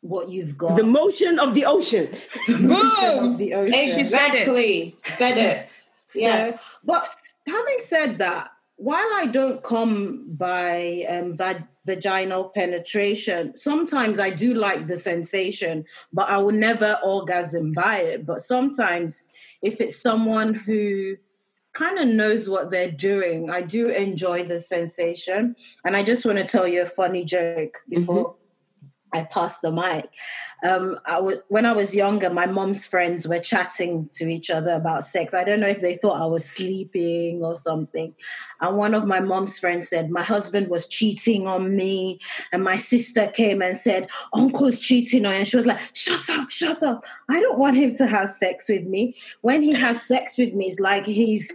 [0.00, 0.76] what you've got.
[0.76, 2.08] The motion of the ocean.
[2.46, 3.36] the Boom!
[3.36, 3.74] the ocean.
[3.74, 4.96] Exactly.
[5.00, 5.68] Said it.
[5.68, 6.74] So, yes.
[6.84, 7.10] But
[7.46, 14.54] having said that, while I don't come by um, va- vaginal penetration, sometimes I do
[14.54, 18.24] like the sensation, but I will never orgasm by it.
[18.24, 19.24] But sometimes,
[19.62, 21.16] if it's someone who
[21.78, 23.50] kind of knows what they're doing.
[23.50, 25.54] I do enjoy the sensation.
[25.84, 28.30] And I just want to tell you a funny joke before.
[28.30, 28.47] Mm-hmm.
[29.12, 30.08] I passed the mic.
[30.62, 34.72] Um, I w- when I was younger, my mom's friends were chatting to each other
[34.72, 35.32] about sex.
[35.32, 38.14] I don't know if they thought I was sleeping or something.
[38.60, 42.20] And one of my mom's friends said, My husband was cheating on me.
[42.52, 45.38] And my sister came and said, Uncle's cheating on you.
[45.38, 47.04] And she was like, Shut up, shut up.
[47.28, 49.16] I don't want him to have sex with me.
[49.42, 51.52] When he has sex with me, it's like he's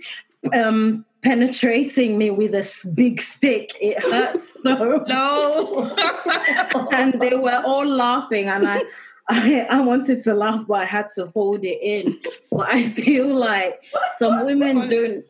[0.53, 3.71] um, penetrating me with a big stick.
[3.81, 5.03] It hurts so.
[5.07, 5.95] No.
[6.91, 8.83] and they were all laughing, and I,
[9.29, 12.19] I, I wanted to laugh, but I had to hold it in.
[12.51, 13.83] But I feel like
[14.17, 15.25] some women don't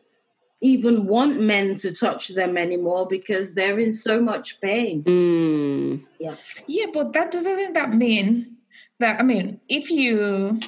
[0.60, 5.02] even want men to touch them anymore because they're in so much pain.
[5.04, 6.04] Mm.
[6.18, 6.36] Yeah.
[6.66, 8.56] Yeah, but that doesn't that mean
[9.00, 10.60] that I mean, if you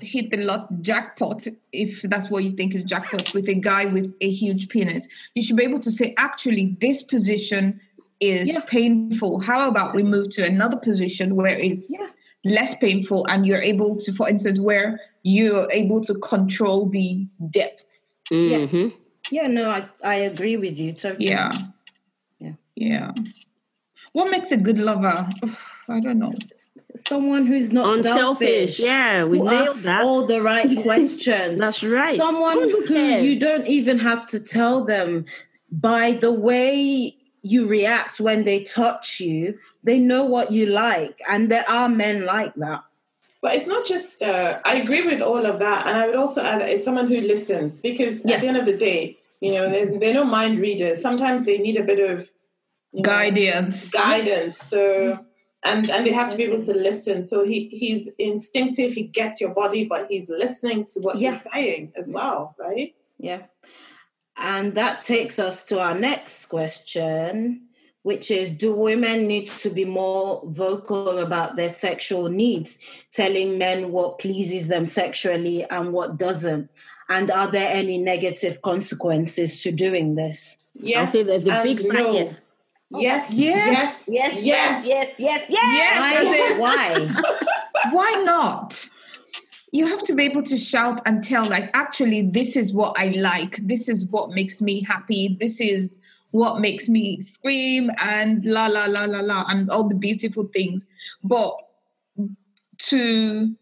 [0.00, 4.12] hit the lot jackpot, if that's what you think is jackpot, with a guy with
[4.20, 7.80] a huge penis, you should be able to say, actually, this position
[8.20, 8.60] is yeah.
[8.60, 9.40] painful.
[9.40, 12.08] How about we move to another position where it's yeah.
[12.44, 17.84] less painful and you're able to, for instance, where you're able to control the depth.
[18.30, 18.76] Mm-hmm.
[18.76, 18.88] Yeah.
[19.28, 21.26] Yeah, no, I, I agree with you totally.
[21.26, 21.52] Yeah.
[22.38, 22.52] Yeah.
[22.76, 23.10] Yeah.
[24.12, 25.28] What makes a good lover?
[25.88, 26.32] I don't know
[26.96, 28.76] someone who's not Unselfish.
[28.76, 28.80] selfish.
[28.80, 30.04] Yeah, we who nailed asks that.
[30.04, 31.60] all the right questions.
[31.60, 32.16] That's right.
[32.16, 35.26] Someone who you don't even have to tell them
[35.70, 41.20] by the way you react when they touch you, they know what you like.
[41.28, 42.82] And there are men like that.
[43.40, 45.86] But it's not just, uh, I agree with all of that.
[45.86, 48.36] And I would also add that it's someone who listens because yeah.
[48.36, 51.00] at the end of the day, you know, there's, they're no mind readers.
[51.00, 52.28] Sometimes they need a bit of
[52.92, 53.90] you know, guidance.
[53.90, 54.58] Guidance.
[54.58, 55.24] So
[55.66, 57.26] and and they have to be able to listen.
[57.26, 58.92] So he he's instinctive.
[58.94, 61.32] He gets your body, but he's listening to what yeah.
[61.32, 62.94] you're saying as well, right?
[63.18, 63.42] Yeah.
[64.36, 67.68] And that takes us to our next question,
[68.02, 72.78] which is Do women need to be more vocal about their sexual needs,
[73.12, 76.70] telling men what pleases them sexually and what doesn't?
[77.08, 80.58] And are there any negative consequences to doing this?
[80.74, 80.98] Yes.
[80.98, 82.30] I'll say there's a big no.
[82.90, 86.60] Yes, yes, yes, yes, yes, yes, yes, yes.
[86.60, 87.06] Why?
[87.90, 87.90] Why?
[87.92, 88.88] Why not?
[89.72, 93.08] You have to be able to shout and tell, like, actually, this is what I
[93.08, 93.56] like.
[93.66, 95.36] This is what makes me happy.
[95.40, 95.98] This is
[96.30, 100.86] what makes me scream and la la la la la and all the beautiful things.
[101.22, 101.54] But
[102.78, 103.54] to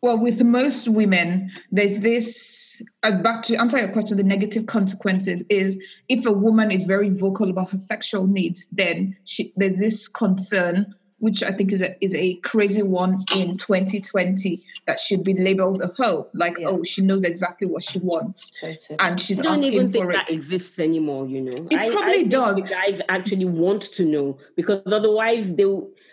[0.00, 2.56] well, with most women, there's this.
[3.02, 7.10] Uh, back to answer your question, the negative consequences is if a woman is very
[7.10, 12.02] vocal about her sexual needs, then she, there's this concern, which I think is a
[12.04, 16.68] is a crazy one in 2020 that should be labeled a hoe, like yeah.
[16.68, 18.98] oh she knows exactly what she wants, totally.
[18.98, 21.26] and she's I don't even think for that exists anymore.
[21.26, 22.60] You know, it I, probably I does.
[22.62, 25.66] Guys actually want to know because otherwise they.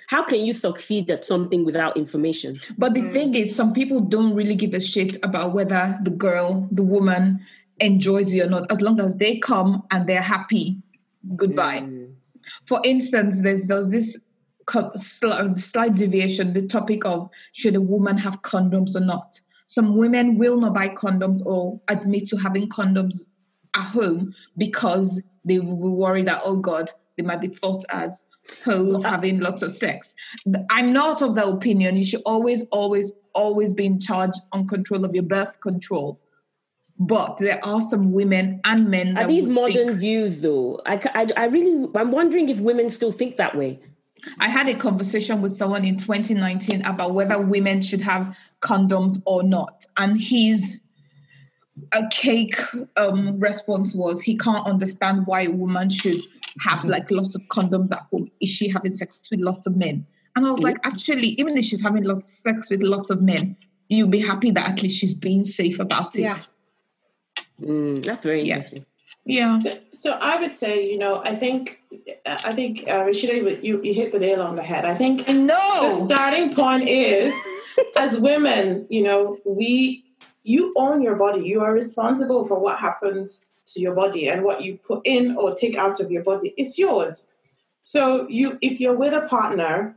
[0.08, 2.60] How can you succeed at something without information?
[2.78, 3.14] But the mm.
[3.14, 7.40] thing is, some people don't really give a shit about whether the girl, the woman,
[7.80, 8.72] enjoys you or not.
[8.72, 10.78] As long as they come and they're happy,
[11.36, 11.80] goodbye.
[11.80, 12.14] Mm.
[12.68, 14.20] For instance, there's there's this
[14.74, 19.40] Um, slight deviation, the topic of should a woman have condoms or not.
[19.68, 23.28] Some women will not buy condoms or admit to having condoms
[23.76, 28.24] at home because they will worry that, oh God, they might be thought as
[28.64, 30.14] who's having lots of sex.
[30.70, 35.06] I'm not of the opinion you should always, always, always be in charge on control
[35.06, 36.20] of your birth control.
[36.98, 39.18] But there are some women and men.
[39.18, 40.80] Are these modern think, views, though?
[40.86, 43.82] I, I, I really, I'm wondering if women still think that way.
[44.40, 49.44] I had a conversation with someone in 2019 about whether women should have condoms or
[49.44, 50.82] not, and his
[51.92, 52.56] a cake
[52.96, 56.22] um, response was he can't understand why a woman should
[56.60, 56.90] have mm-hmm.
[56.90, 58.32] like lots of condoms at home?
[58.42, 60.06] Is she having sex with lots of men?
[60.36, 63.22] And I was like, actually, even if she's having lots of sex with lots of
[63.22, 63.56] men,
[63.88, 66.22] you'll be happy that at least she's being safe about it.
[66.22, 66.40] Yeah.
[67.62, 68.86] Mm, that's very interesting.
[69.26, 69.60] Yeah.
[69.60, 71.82] So, so, I would say, you know, I think,
[72.28, 74.86] I think, uh, Rasheeda, you, you hit the nail on the head.
[74.86, 76.00] I think know.
[76.00, 77.34] the starting point is,
[77.98, 80.06] as women, you know, we,
[80.44, 81.44] you own your body.
[81.44, 85.56] You are responsible for what happens to your body and what you put in or
[85.56, 87.26] take out of your body It's yours.
[87.84, 89.96] So you if you're with a partner,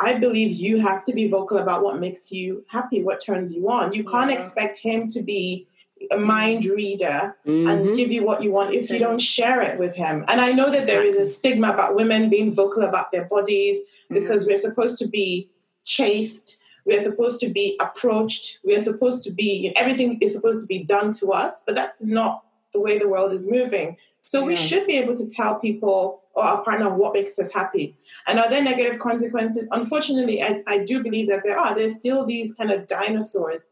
[0.00, 3.70] I believe you have to be vocal about what makes you happy, what turns you
[3.70, 3.92] on.
[3.92, 4.38] You can't yeah.
[4.38, 5.68] expect him to be
[6.10, 7.68] a mind reader mm-hmm.
[7.68, 10.24] and give you what you want if you don't share it with him.
[10.28, 13.80] And I know that there is a stigma about women being vocal about their bodies
[13.80, 14.14] mm-hmm.
[14.14, 15.48] because we're supposed to be
[15.84, 20.82] chaste, we're supposed to be approached, we're supposed to be everything is supposed to be
[20.82, 23.96] done to us, but that's not the way the world is moving.
[24.24, 24.46] So yeah.
[24.46, 27.96] we should be able to tell people or our partner what makes us happy.
[28.26, 29.68] And are there negative consequences?
[29.70, 31.74] Unfortunately, I, I do believe that there are.
[31.74, 33.62] There's still these kind of dinosaurs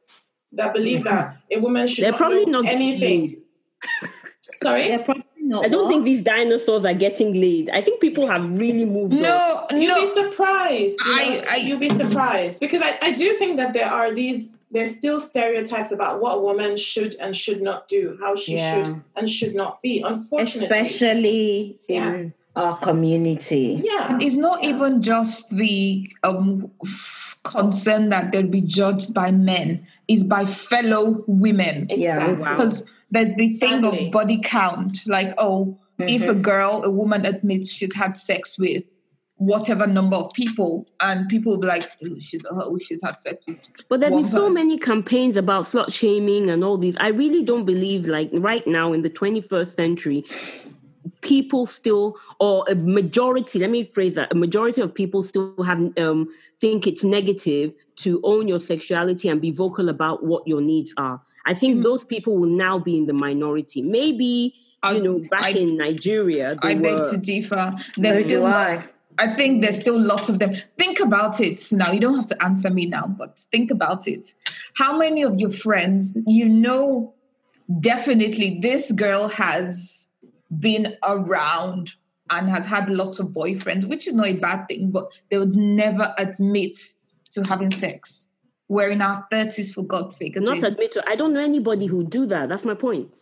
[0.52, 3.36] that believe that a woman should They're not probably not anything.
[4.56, 4.88] Sorry?
[4.88, 5.88] They're probably not I don't what?
[5.90, 7.70] think these dinosaurs are getting laid.
[7.70, 9.80] I think people have really moved no, on.
[9.80, 10.98] You'll be surprised.
[11.04, 12.60] You I, I, You'll be surprised.
[12.60, 16.40] Because I, I do think that there are these there's still stereotypes about what a
[16.40, 18.84] woman should and should not do, how she yeah.
[18.84, 20.00] should and should not be.
[20.00, 22.60] Unfortunately, especially in yeah.
[22.60, 23.82] our community.
[23.84, 24.70] Yeah, And it's not yeah.
[24.70, 26.70] even just the um,
[27.44, 31.86] concern that they'll be judged by men; is by fellow women.
[31.90, 32.02] Exactly.
[32.02, 35.78] Yeah, because there's the thing of body count, like oh.
[35.98, 36.08] Mm-hmm.
[36.08, 36.40] If a mm-hmm.
[36.40, 38.82] girl, a woman admits she's had sex with
[39.36, 43.44] whatever number of people, and people will be like, oh, she's oh, she's had sex
[43.46, 43.58] with.
[43.88, 46.96] But there have been so many campaigns about slut shaming and all these.
[46.98, 50.24] I really don't believe, like right now in the 21st century,
[51.22, 55.96] people still, or a majority, let me phrase that, a majority of people still have
[55.98, 56.28] um,
[56.60, 57.72] think it's negative
[58.02, 61.20] to own your sexuality and be vocal about what your needs are.
[61.44, 61.82] I think mm-hmm.
[61.82, 63.82] those people will now be in the minority.
[63.82, 64.54] Maybe
[64.90, 67.76] you know, back I, in Nigeria, I beg to differ.
[67.96, 68.86] There's still not,
[69.18, 70.56] I think there's still lots of them.
[70.76, 71.92] Think about it now.
[71.92, 74.32] You don't have to answer me now, but think about it.
[74.74, 77.14] How many of your friends you know
[77.80, 80.08] definitely this girl has
[80.58, 81.92] been around
[82.30, 85.54] and has had lots of boyfriends, which is not a bad thing, but they would
[85.54, 86.78] never admit
[87.32, 88.28] to having sex.
[88.68, 90.40] We're in our 30s, for God's sake.
[90.40, 92.48] Not admit to I don't know anybody who do that.
[92.48, 93.12] That's my point.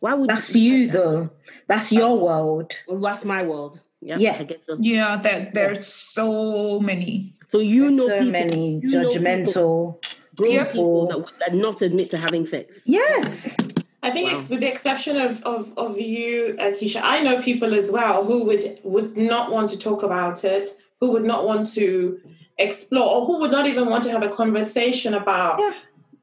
[0.00, 1.30] Why would That's you, you though.
[1.66, 2.72] That's your world.
[2.88, 3.80] Well, that's my world.
[4.00, 4.36] Yeah, yeah.
[4.40, 4.76] I guess so.
[4.80, 7.34] Yeah, there, there's so many.
[7.48, 10.02] So you there's know so people, many judgmental
[10.38, 12.80] people, people that would not admit to having sex.
[12.84, 13.54] Yes.
[14.02, 14.38] I think wow.
[14.38, 18.44] it's with the exception of, of, of you, Keysha, I know people as well who
[18.44, 20.70] would would not want to talk about it,
[21.00, 22.18] who would not want to
[22.60, 25.74] explore, or who would not even want to have a conversation about yeah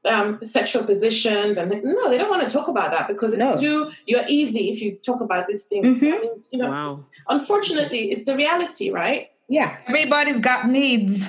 [0.08, 3.58] um, sexual positions and no, they don't want to talk about that because it's no.
[3.58, 5.84] too you're easy if you talk about this thing.
[5.84, 6.06] Mm-hmm.
[6.06, 7.06] Means, you know, wow.
[7.30, 9.32] unfortunately, it's the reality, right?
[9.50, 11.24] Yeah, everybody's got needs.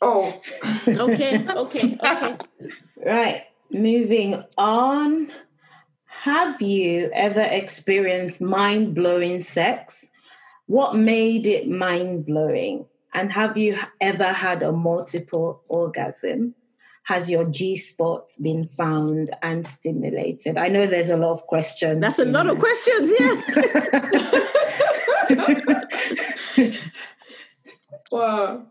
[0.00, 0.40] Oh,
[0.88, 2.36] okay, okay, okay.
[3.04, 3.44] right.
[3.70, 5.30] Moving on.
[6.06, 10.08] Have you ever experienced mind blowing sex?
[10.66, 12.86] What made it mind blowing?
[13.14, 16.54] And have you ever had a multiple orgasm?
[17.04, 20.56] has your G spot been found and stimulated?
[20.56, 22.00] I know there's a lot of questions.
[22.00, 22.52] That's a lot know.
[22.52, 23.42] of questions, yeah.
[28.12, 28.66] wow.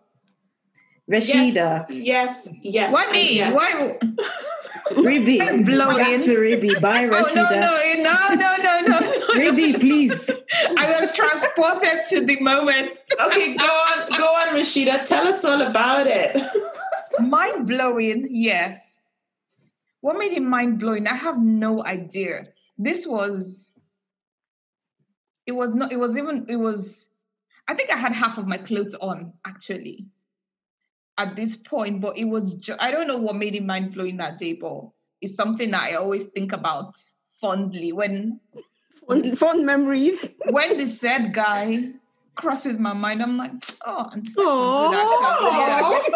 [1.09, 1.87] Rasheeda.
[1.89, 2.61] Yes, yes.
[2.61, 3.35] yes what me?
[3.35, 3.53] Yes.
[3.53, 3.99] Why?
[4.95, 5.97] Ribi, blowing.
[5.97, 6.81] Back to Ribi.
[6.81, 7.51] Bye, oh, Rasheeda.
[7.51, 9.27] Oh, no, no, no, no, no, no.
[9.35, 10.29] Ribi, please.
[10.77, 12.91] I was transported to the moment.
[13.27, 15.05] Okay, go on, go on, Rasheeda.
[15.05, 16.35] Tell us all about it
[17.19, 19.01] mind blowing, yes.
[20.01, 21.07] What made it mind blowing?
[21.07, 22.47] I have no idea.
[22.77, 23.71] This was.
[25.45, 25.91] It was not.
[25.91, 26.47] It was even.
[26.49, 27.09] It was.
[27.67, 30.07] I think I had half of my clothes on actually.
[31.17, 32.55] At this point, but it was.
[32.55, 34.89] Ju- I don't know what made it mind blowing that day, but
[35.19, 36.95] it's something that I always think about
[37.39, 38.39] fondly when.
[39.07, 40.23] Fond, fond memories.
[40.45, 41.93] when the said guy
[42.35, 43.51] crosses my mind, I'm like,
[43.85, 46.13] oh, and good actually.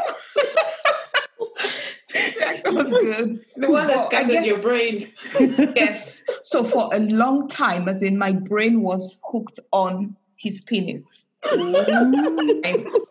[2.63, 3.45] that was good.
[3.55, 5.11] The one that scattered guess, your brain.
[5.75, 6.23] yes.
[6.41, 11.24] So for a long time, as in my brain was hooked on his penis.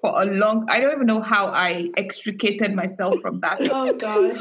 [0.00, 3.58] For a long I don't even know how I extricated myself from that.
[3.70, 4.40] Oh gosh.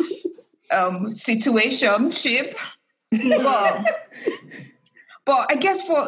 [0.72, 2.58] Um situation ship.
[3.12, 3.86] but,
[5.26, 6.04] but I guess for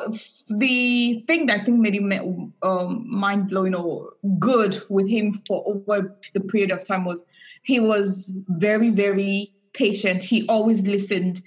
[0.49, 5.63] the thing that I think made him um, mind blowing or good with him for
[5.67, 7.23] over the period of time was
[7.63, 10.23] he was very, very patient.
[10.23, 11.41] He always listened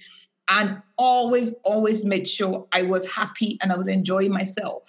[0.49, 4.83] and always, always made sure I was happy and I was enjoying myself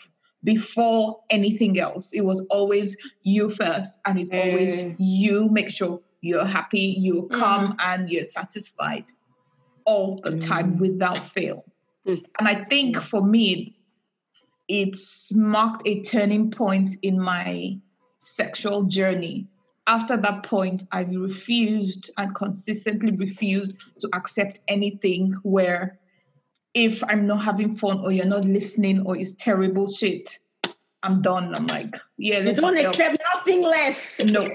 [0.44, 2.12] before anything else.
[2.14, 4.46] It was always you first, and it's mm.
[4.46, 7.32] always you make sure you're happy, you're mm.
[7.32, 9.06] calm, and you're satisfied
[9.86, 10.42] all the mm.
[10.42, 11.66] time without fail.
[12.08, 12.24] Mm.
[12.40, 13.78] And I think for me,
[14.68, 17.78] it's marked a turning point in my
[18.20, 19.48] sexual journey
[19.90, 25.99] after that point, I refused and consistently refused to accept anything where
[26.74, 30.40] if I'm not having fun or you're not listening or it's terrible shit,
[31.02, 31.56] I'm done.
[31.56, 33.98] I'm like, yeah, you don't accept nothing less.
[34.20, 34.46] No,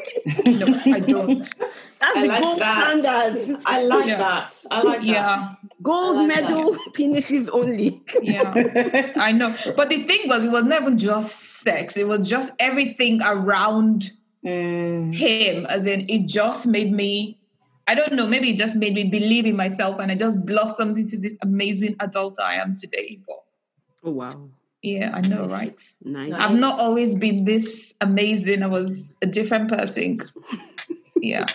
[0.47, 1.39] no, I don't.
[2.01, 3.03] That's I the like gold that.
[3.03, 3.63] standard.
[3.65, 4.19] I like yeah.
[4.19, 4.65] that.
[4.71, 5.07] I like that.
[5.07, 5.55] Yeah.
[5.83, 6.81] Gold like medal that.
[6.93, 8.03] penises only.
[8.23, 9.57] yeah, I know.
[9.75, 11.97] But the thing was, it was never just sex.
[11.97, 14.13] It was just everything around
[14.45, 15.15] mm.
[15.15, 15.65] him.
[15.67, 17.39] As in, it just made me.
[17.87, 18.27] I don't know.
[18.27, 21.97] Maybe it just made me believe in myself, and I just blossomed into this amazing
[22.01, 23.19] adult I am today.
[23.27, 23.43] But,
[24.05, 24.49] oh wow
[24.85, 25.75] yeah, I know, right?
[26.05, 26.35] Nice.
[26.35, 28.63] I've not always been this amazing.
[28.63, 30.21] I was a different person.
[31.17, 31.47] yeah.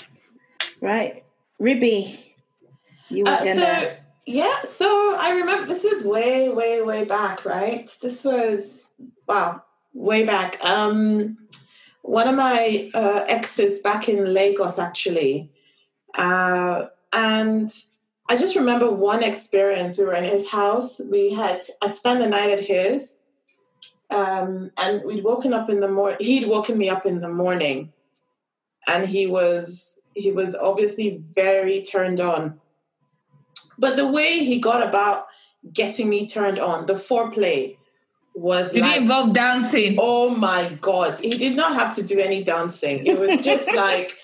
[0.81, 1.23] Right.
[1.61, 2.17] Ribi,
[3.09, 3.59] you were uh, gonna...
[3.59, 7.89] So, yeah, so I remember this is way, way, way back, right?
[8.01, 8.89] This was,
[9.27, 9.61] wow,
[9.93, 10.59] way back.
[10.63, 11.37] Um,
[12.01, 15.51] one of my uh, exes back in Lagos, actually.
[16.15, 17.71] Uh, and
[18.27, 19.97] I just remember one experience.
[19.97, 20.99] We were in his house.
[20.99, 23.19] We had, I'd spent the night at his
[24.09, 26.17] um, and we'd woken up in the morning.
[26.19, 27.93] He'd woken me up in the morning,
[28.87, 32.59] and he was he was obviously very turned on.
[33.77, 35.27] But the way he got about
[35.71, 37.77] getting me turned on, the foreplay
[38.33, 39.97] was did like, it involve dancing?
[39.99, 43.05] Oh my god, he did not have to do any dancing.
[43.05, 44.17] It was just like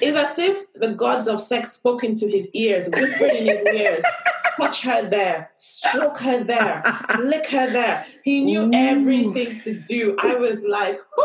[0.00, 4.04] it's as if the gods of sex spoke into his ears, whispered in his ears
[4.56, 6.82] touch her there, stroke her there,
[7.20, 8.06] lick her there.
[8.24, 8.70] He knew Ooh.
[8.72, 10.16] everything to do.
[10.20, 11.24] I was like, Whoo!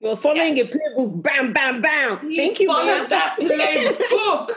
[0.00, 0.74] You're following yes.
[0.74, 2.28] a playbook, bam, bam, bam.
[2.28, 2.68] He Thank you.
[2.68, 4.50] Followed that playbook.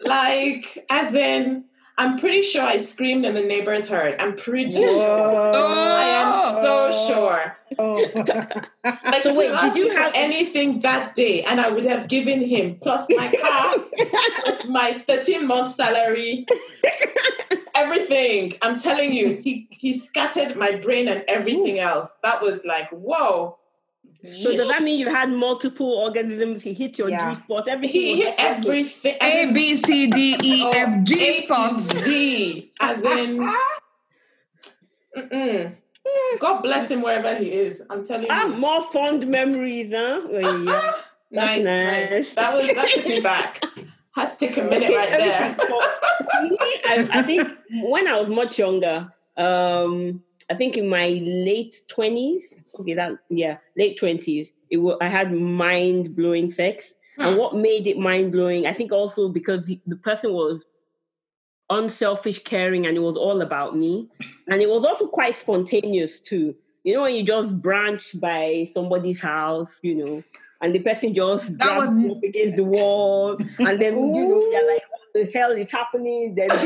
[0.00, 1.64] like, as in,
[2.02, 4.20] I'm pretty sure I screamed and the neighbors heard.
[4.20, 4.98] I'm pretty Whoa.
[4.98, 5.52] sure.
[5.54, 7.06] I am so oh.
[7.06, 7.56] sure.
[7.78, 8.62] Oh.
[9.04, 11.44] like, so wait, did you have anything that day?
[11.44, 13.76] And I would have given him plus my car,
[14.68, 16.44] my 13 month salary,
[17.76, 18.54] everything.
[18.62, 22.12] I'm telling you, he he scattered my brain and everything else.
[22.24, 23.58] That was like, whoa.
[24.30, 26.62] So does that mean you had multiple organisms?
[26.62, 27.34] He hit your yeah.
[27.34, 27.66] G spot.
[27.66, 28.00] Everything.
[28.00, 29.16] He hit everything.
[29.20, 32.04] A B C D E oh, F G spots.
[32.04, 33.52] Z, as in.
[35.16, 35.76] Mm-mm.
[36.38, 37.82] God bless him wherever he is.
[37.90, 38.54] I'm telling ah, you.
[38.54, 40.22] more fond memories, huh?
[40.28, 40.92] Well, yeah.
[41.30, 42.34] nice, nice, nice.
[42.34, 43.62] That was that took me back.
[44.14, 45.56] Had to take a minute okay, right there.
[46.86, 52.61] I, I think when I was much younger, um, I think in my late twenties,
[52.78, 56.94] okay, that yeah, late twenties, it was, I had mind blowing sex.
[57.16, 57.22] Hmm.
[57.22, 60.62] And what made it mind blowing, I think also because the, the person was
[61.70, 64.08] unselfish, caring, and it was all about me.
[64.48, 66.54] And it was also quite spontaneous too.
[66.84, 70.22] You know, when you just branch by somebody's house, you know,
[70.60, 72.12] and the person just that grabs was...
[72.12, 76.34] up against the wall, and then you know, they're like, what the hell is happening?
[76.34, 76.48] Then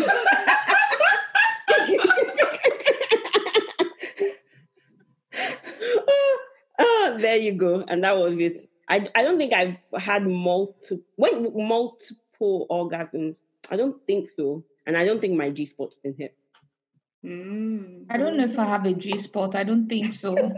[6.79, 7.85] oh, there you go.
[7.87, 8.69] And that was it.
[8.89, 13.39] I, I don't think I've had multiple wait, multiple orgasms.
[13.71, 14.65] I don't think so.
[14.87, 16.37] And I don't think my G spot's been hit.
[17.25, 18.07] Mm.
[18.09, 19.57] I don't know if I have a G spot.
[19.57, 20.37] I don't think so.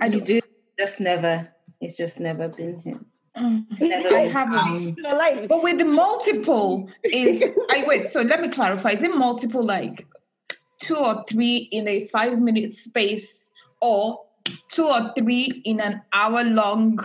[0.00, 0.40] I you do
[0.78, 1.48] just never.
[1.80, 2.96] It's just never been hit.
[3.36, 3.66] Mm.
[3.70, 5.02] It's never I haven't.
[5.02, 8.06] Like, but with the multiple is I wait.
[8.06, 8.92] So let me clarify.
[8.92, 10.06] Is it multiple like
[10.80, 13.50] two or three in a five minute space,
[13.80, 14.20] or
[14.72, 16.98] two or three in an hour long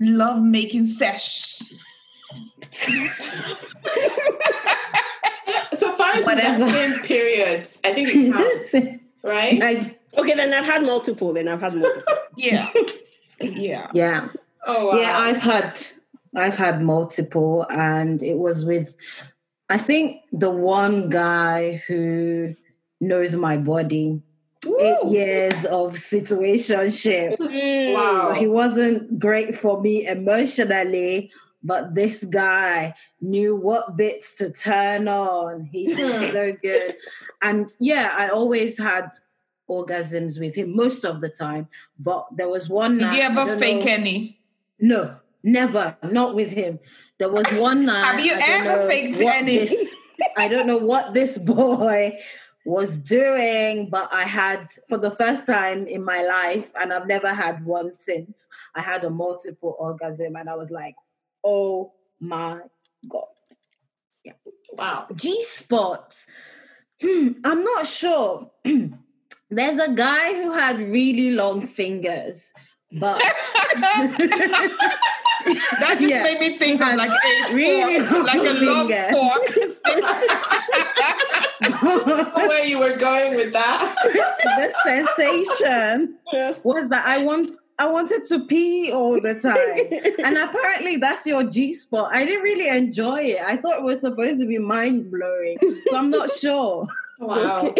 [0.00, 1.62] love making sesh?
[5.76, 6.64] So far as Whatever.
[6.64, 8.74] in same period, I think it counts,
[9.24, 9.62] right?
[9.62, 11.32] I, okay, then I've had multiple.
[11.32, 12.14] Then I've had multiple.
[12.36, 12.70] yeah,
[13.40, 14.28] yeah, yeah.
[14.66, 15.00] Oh, wow.
[15.00, 15.18] yeah.
[15.18, 15.80] I've had,
[16.34, 18.96] I've had multiple, and it was with,
[19.68, 22.54] I think the one guy who
[23.00, 24.22] knows my body.
[24.78, 24.80] Woo!
[24.80, 27.36] Eight years of situationship.
[27.94, 28.32] Wow.
[28.32, 31.30] He wasn't great for me emotionally,
[31.62, 35.64] but this guy knew what bits to turn on.
[35.64, 36.32] He was hmm.
[36.32, 36.96] so good.
[37.40, 39.10] And yeah, I always had
[39.68, 41.68] orgasms with him most of the time.
[41.98, 43.10] But there was one Did night.
[43.10, 44.40] Did you ever fake know, any?
[44.80, 45.96] No, never.
[46.02, 46.80] Not with him.
[47.18, 48.04] There was one night.
[48.04, 49.58] Have you ever faked any?
[49.58, 49.94] This,
[50.36, 52.18] I don't know what this boy
[52.64, 57.34] was doing, but I had for the first time in my life, and I've never
[57.34, 58.48] had one since.
[58.74, 60.94] I had a multiple orgasm, and I was like,
[61.44, 62.60] Oh my
[63.08, 63.26] God.
[64.24, 64.32] Yeah.
[64.72, 65.06] Wow.
[65.14, 66.26] G spots.
[67.00, 68.50] Hmm, I'm not sure.
[69.50, 72.52] There's a guy who had really long fingers,
[72.90, 73.22] but
[75.80, 76.22] that just yeah.
[76.22, 79.42] made me think of like a really fork, like a long fork.
[82.34, 83.96] where you were going with that.
[84.04, 86.18] the sensation
[86.62, 90.14] was that I want I wanted to pee all the time.
[90.24, 92.10] and apparently that's your G spot.
[92.12, 93.40] I didn't really enjoy it.
[93.40, 95.58] I thought it was supposed to be mind blowing.
[95.84, 96.86] So I'm not sure.
[97.18, 97.74] Wow.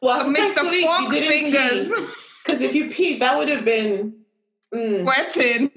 [0.00, 0.82] well, Mr.
[0.82, 1.92] Fork fingers.
[2.44, 4.23] Because if you peed, that would have been
[4.74, 5.04] mm.
[5.04, 5.70] wetting.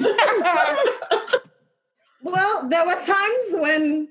[2.21, 4.09] well, there were times when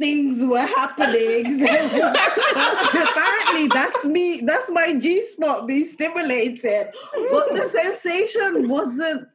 [0.00, 1.62] things were happening.
[1.64, 4.40] Apparently, that's me.
[4.40, 6.88] That's my G spot being stimulated,
[7.30, 9.28] but the sensation wasn't.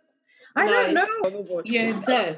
[0.56, 0.94] I nice.
[0.94, 1.62] don't know.
[1.66, 2.00] Yeah.
[2.02, 2.38] So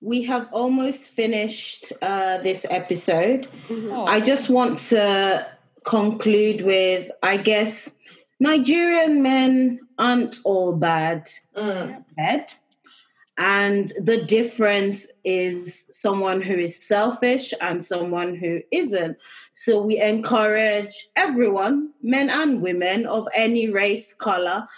[0.00, 3.48] we have almost finished uh, this episode.
[3.68, 4.08] Mm-hmm.
[4.08, 5.46] I just want to
[5.84, 7.92] conclude with, I guess,
[8.40, 11.30] Nigerian men aren't all bad.
[11.56, 12.04] Mm.
[12.16, 12.54] Bad.
[13.38, 19.16] And the difference is someone who is selfish and someone who isn't.
[19.54, 24.68] So we encourage everyone, men and women of any race, color,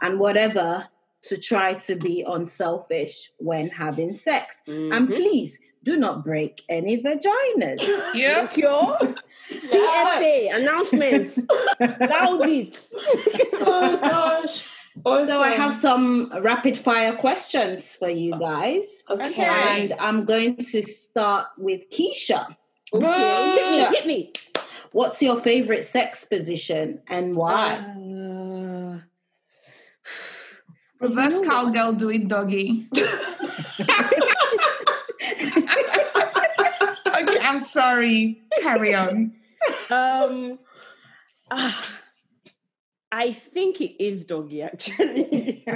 [0.00, 0.88] and whatever,
[1.22, 4.62] to try to be unselfish when having sex.
[4.66, 4.92] Mm-hmm.
[4.92, 7.82] And please do not break any vaginas.
[8.14, 8.48] Yeah.
[9.50, 11.38] PFA announcements.
[11.80, 12.86] Loud it.
[13.54, 14.66] oh gosh.
[15.04, 15.26] Awesome.
[15.28, 19.04] So I have some rapid fire questions for you guys.
[19.08, 19.44] Okay.
[19.44, 22.56] And I'm going to start with Keysha.
[22.92, 23.56] Okay.
[23.56, 24.32] Hit me, hit me.
[24.92, 27.74] What's your favorite sex position and why?
[27.74, 28.98] Uh,
[31.00, 32.88] reverse cowgirl doing doggy.
[37.22, 38.42] okay, I'm sorry.
[38.62, 39.37] Carry on.
[39.90, 40.58] Um,
[41.50, 41.72] uh,
[43.10, 45.64] I think it is doggy, actually.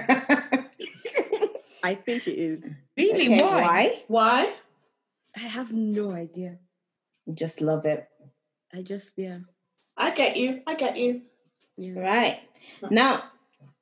[1.83, 2.63] I think it is.
[2.97, 3.35] Really?
[3.35, 3.63] Okay, why?
[3.63, 4.03] Why?
[4.09, 4.53] Why?
[5.37, 6.59] I have no idea.
[7.27, 8.07] You Just love it.
[8.73, 9.39] I just, yeah.
[9.97, 10.63] I get you.
[10.67, 11.23] I get you.
[11.77, 12.01] Yeah.
[12.01, 12.41] Right.
[12.91, 13.25] Now,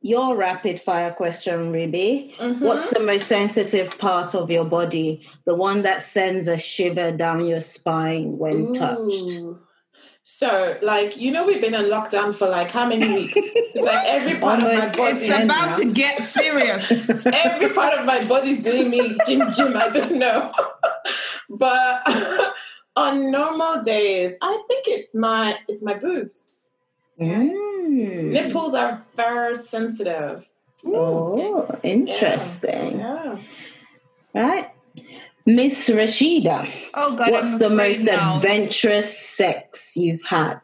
[0.01, 2.35] your rapid fire question, Ribi.
[2.37, 2.65] Mm-hmm.
[2.65, 5.27] What's the most sensitive part of your body?
[5.45, 8.75] The one that sends a shiver down your spine when Ooh.
[8.75, 9.41] touched?
[10.33, 13.35] So, like, you know, we've been in lockdown for like how many weeks?
[13.37, 14.95] It's like every part Almost.
[14.95, 15.27] of my body.
[15.27, 16.91] It's about to get serious.
[17.35, 19.77] every part of my body's doing me gym, gym.
[19.77, 20.53] I don't know.
[21.51, 22.03] but
[22.97, 26.45] on normal days, I think it's my it's my boobs.
[27.21, 28.31] Mm.
[28.31, 30.49] Nipples are very sensitive.
[30.87, 33.01] Oh, interesting.
[33.01, 33.37] Yeah.
[34.35, 34.43] yeah.
[34.43, 34.71] Right.
[35.47, 38.37] Miss Rasheeda, oh God, what's the most now.
[38.37, 40.61] adventurous sex you've had?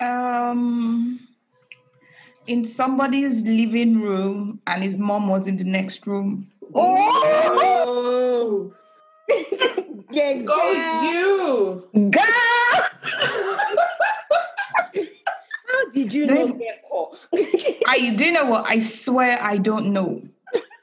[0.00, 1.20] Um,
[2.46, 6.46] in somebody's living room, and his mom was in the next room.
[6.74, 7.12] Oh,
[10.10, 10.72] yeah, go
[11.02, 12.22] you, girl.
[15.68, 17.18] How did you not get caught?
[17.86, 20.22] I do know what I swear I don't know.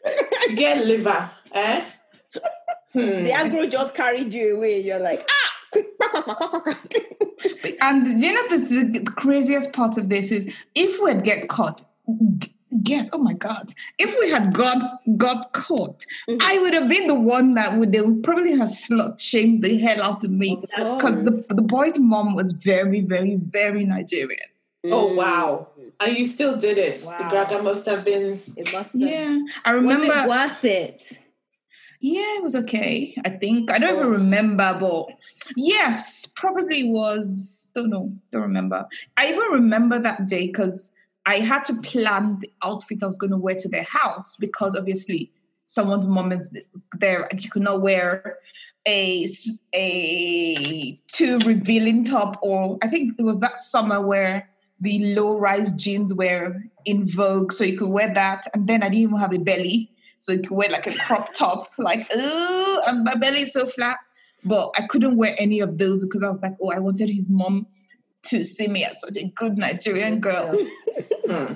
[0.56, 1.32] Get liver.
[1.54, 1.86] Eh?
[2.94, 3.24] Hmm.
[3.24, 4.82] The aggro just carried you away.
[4.82, 5.44] You're like, ah!
[7.82, 11.86] and you know the, the, craziest part of this is if we'd get caught,
[12.84, 14.78] get oh my god, if we had got
[15.18, 16.38] got caught, mm-hmm.
[16.42, 19.80] I would have been the one that would they would probably have slut shamed the
[19.80, 24.50] hell out of me because the the boy's mom was very very very Nigerian.
[24.86, 25.70] Oh wow.
[26.00, 27.02] And you still did it.
[27.06, 27.18] Wow.
[27.18, 29.02] The Graga must have been it must have.
[29.02, 29.40] Yeah.
[29.64, 31.20] I remember was it worth it?
[32.04, 33.16] Yeah, it was okay.
[33.24, 34.00] I think I don't oh.
[34.00, 35.06] even remember, but
[35.56, 37.70] yes, probably was.
[37.74, 38.12] Don't know.
[38.34, 38.86] Don't remember.
[39.16, 40.92] I even remember that day because
[41.26, 44.76] I had to plan the outfit I was going to wear to their house because
[44.76, 45.32] obviously
[45.68, 46.50] someone's mom is
[47.00, 48.38] there and you could not wear
[48.86, 49.26] a
[49.74, 54.50] a too revealing top or I think it was that summer where
[54.82, 58.90] the low rise jeans were in vogue so you could wear that and then I
[58.90, 59.93] didn't even have a belly
[60.24, 63.98] so you could wear like a crop top, like, oh, and my belly's so flat.
[64.46, 67.28] But I couldn't wear any of those because I was like, oh, I wanted his
[67.28, 67.68] mom
[68.28, 70.54] to see me as such a good Nigerian girl.
[71.26, 71.54] hmm.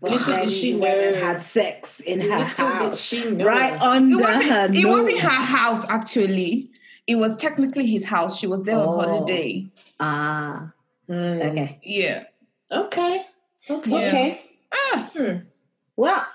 [0.00, 2.80] Little did she know had sex in her Little house.
[2.80, 3.44] Did she know.
[3.46, 6.70] Right under it her It wasn't her house actually.
[7.08, 8.38] It was technically his house.
[8.38, 8.88] She was there oh.
[8.90, 9.66] on holiday.
[9.98, 10.72] Ah.
[11.08, 11.50] Mm.
[11.50, 11.78] Okay.
[11.82, 12.24] Yeah.
[12.70, 13.22] Okay.
[13.68, 13.90] Okay.
[13.90, 14.06] Yeah.
[14.06, 14.44] Okay.
[14.72, 15.10] Ah.
[15.16, 15.36] Hmm.
[15.96, 16.26] Well,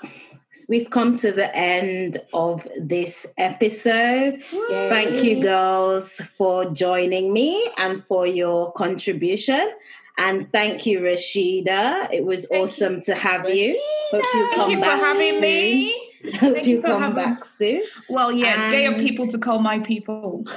[0.68, 4.41] we've come to the end of this episode.
[4.51, 4.89] Yay.
[4.89, 9.72] Thank you, girls, for joining me and for your contribution.
[10.18, 12.12] And thank you, Rasheeda.
[12.12, 13.01] It was thank awesome you.
[13.03, 13.55] to have Rasheeda.
[13.55, 13.82] you.
[14.12, 15.41] Hope you come thank back you for having soon.
[15.41, 16.12] me.
[16.34, 17.84] Hope thank you, come back soon.
[18.10, 18.74] Well, yeah, and...
[18.74, 20.43] get your people to call my people.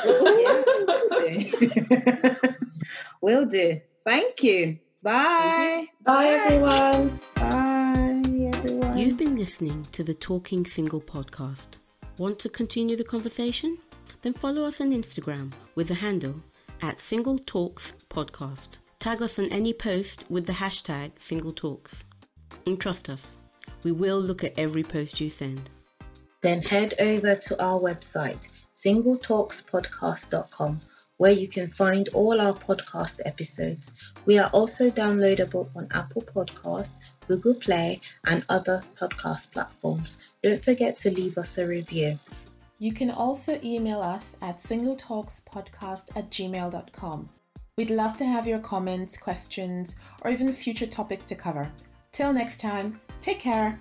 [3.21, 3.81] will do.
[4.05, 4.79] Thank you.
[5.03, 5.87] Bye.
[6.05, 7.21] Bye, everyone.
[7.35, 7.72] Bye, everyone.
[9.03, 11.79] You've been listening to the Talking Single podcast.
[12.19, 13.79] Want to continue the conversation?
[14.23, 16.37] Then follow us on Instagram with the handle
[16.81, 18.79] at Single Talks Podcast.
[19.01, 22.05] Tag us on any post with the hashtag Single Talks.
[22.65, 23.39] And trust us,
[23.83, 25.69] we will look at every post you send.
[26.41, 30.81] Then head over to our website, singletalkspodcast.com,
[31.17, 33.93] where you can find all our podcast episodes.
[34.25, 36.93] We are also downloadable on Apple Podcast,
[37.29, 40.19] Google Play, and other podcast platforms.
[40.43, 42.19] Don't forget to leave us a review.
[42.79, 47.29] You can also email us at singletalkspodcast at gmail.com.
[47.77, 51.71] We'd love to have your comments, questions, or even future topics to cover.
[52.11, 53.81] Till next time, take care.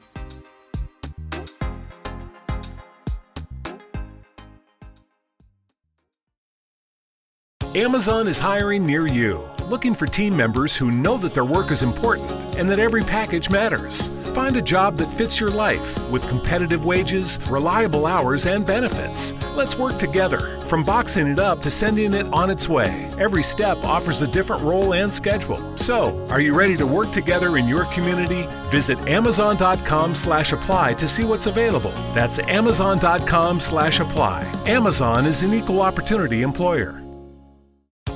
[7.74, 11.84] Amazon is hiring near you, looking for team members who know that their work is
[11.84, 14.08] important and that every package matters.
[14.36, 19.34] Find a job that fits your life with competitive wages, reliable hours, and benefits.
[19.56, 23.10] Let's work together, from boxing it up to sending it on its way.
[23.18, 25.78] Every step offers a different role and schedule.
[25.78, 28.44] So, are you ready to work together in your community?
[28.70, 31.94] Visit amazon.com/apply to see what's available.
[32.14, 34.46] That's amazon.com/apply.
[34.66, 37.01] Amazon is an equal opportunity employer.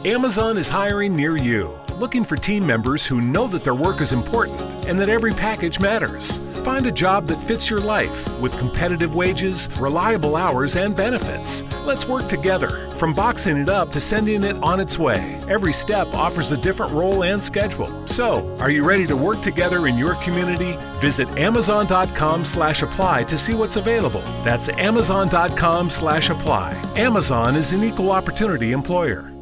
[0.05, 4.11] Amazon is hiring near you, looking for team members who know that their work is
[4.11, 6.37] important and that every package matters.
[6.63, 11.63] Find a job that fits your life with competitive wages, reliable hours, and benefits.
[11.85, 15.41] Let's work together, from boxing it up to sending it on its way.
[15.49, 18.07] Every step offers a different role and schedule.
[18.07, 20.75] So, are you ready to work together in your community?
[20.99, 24.21] Visit amazon.com/apply to see what's available.
[24.43, 26.77] That's amazon.com/apply.
[26.95, 29.34] Amazon is an equal opportunity employer.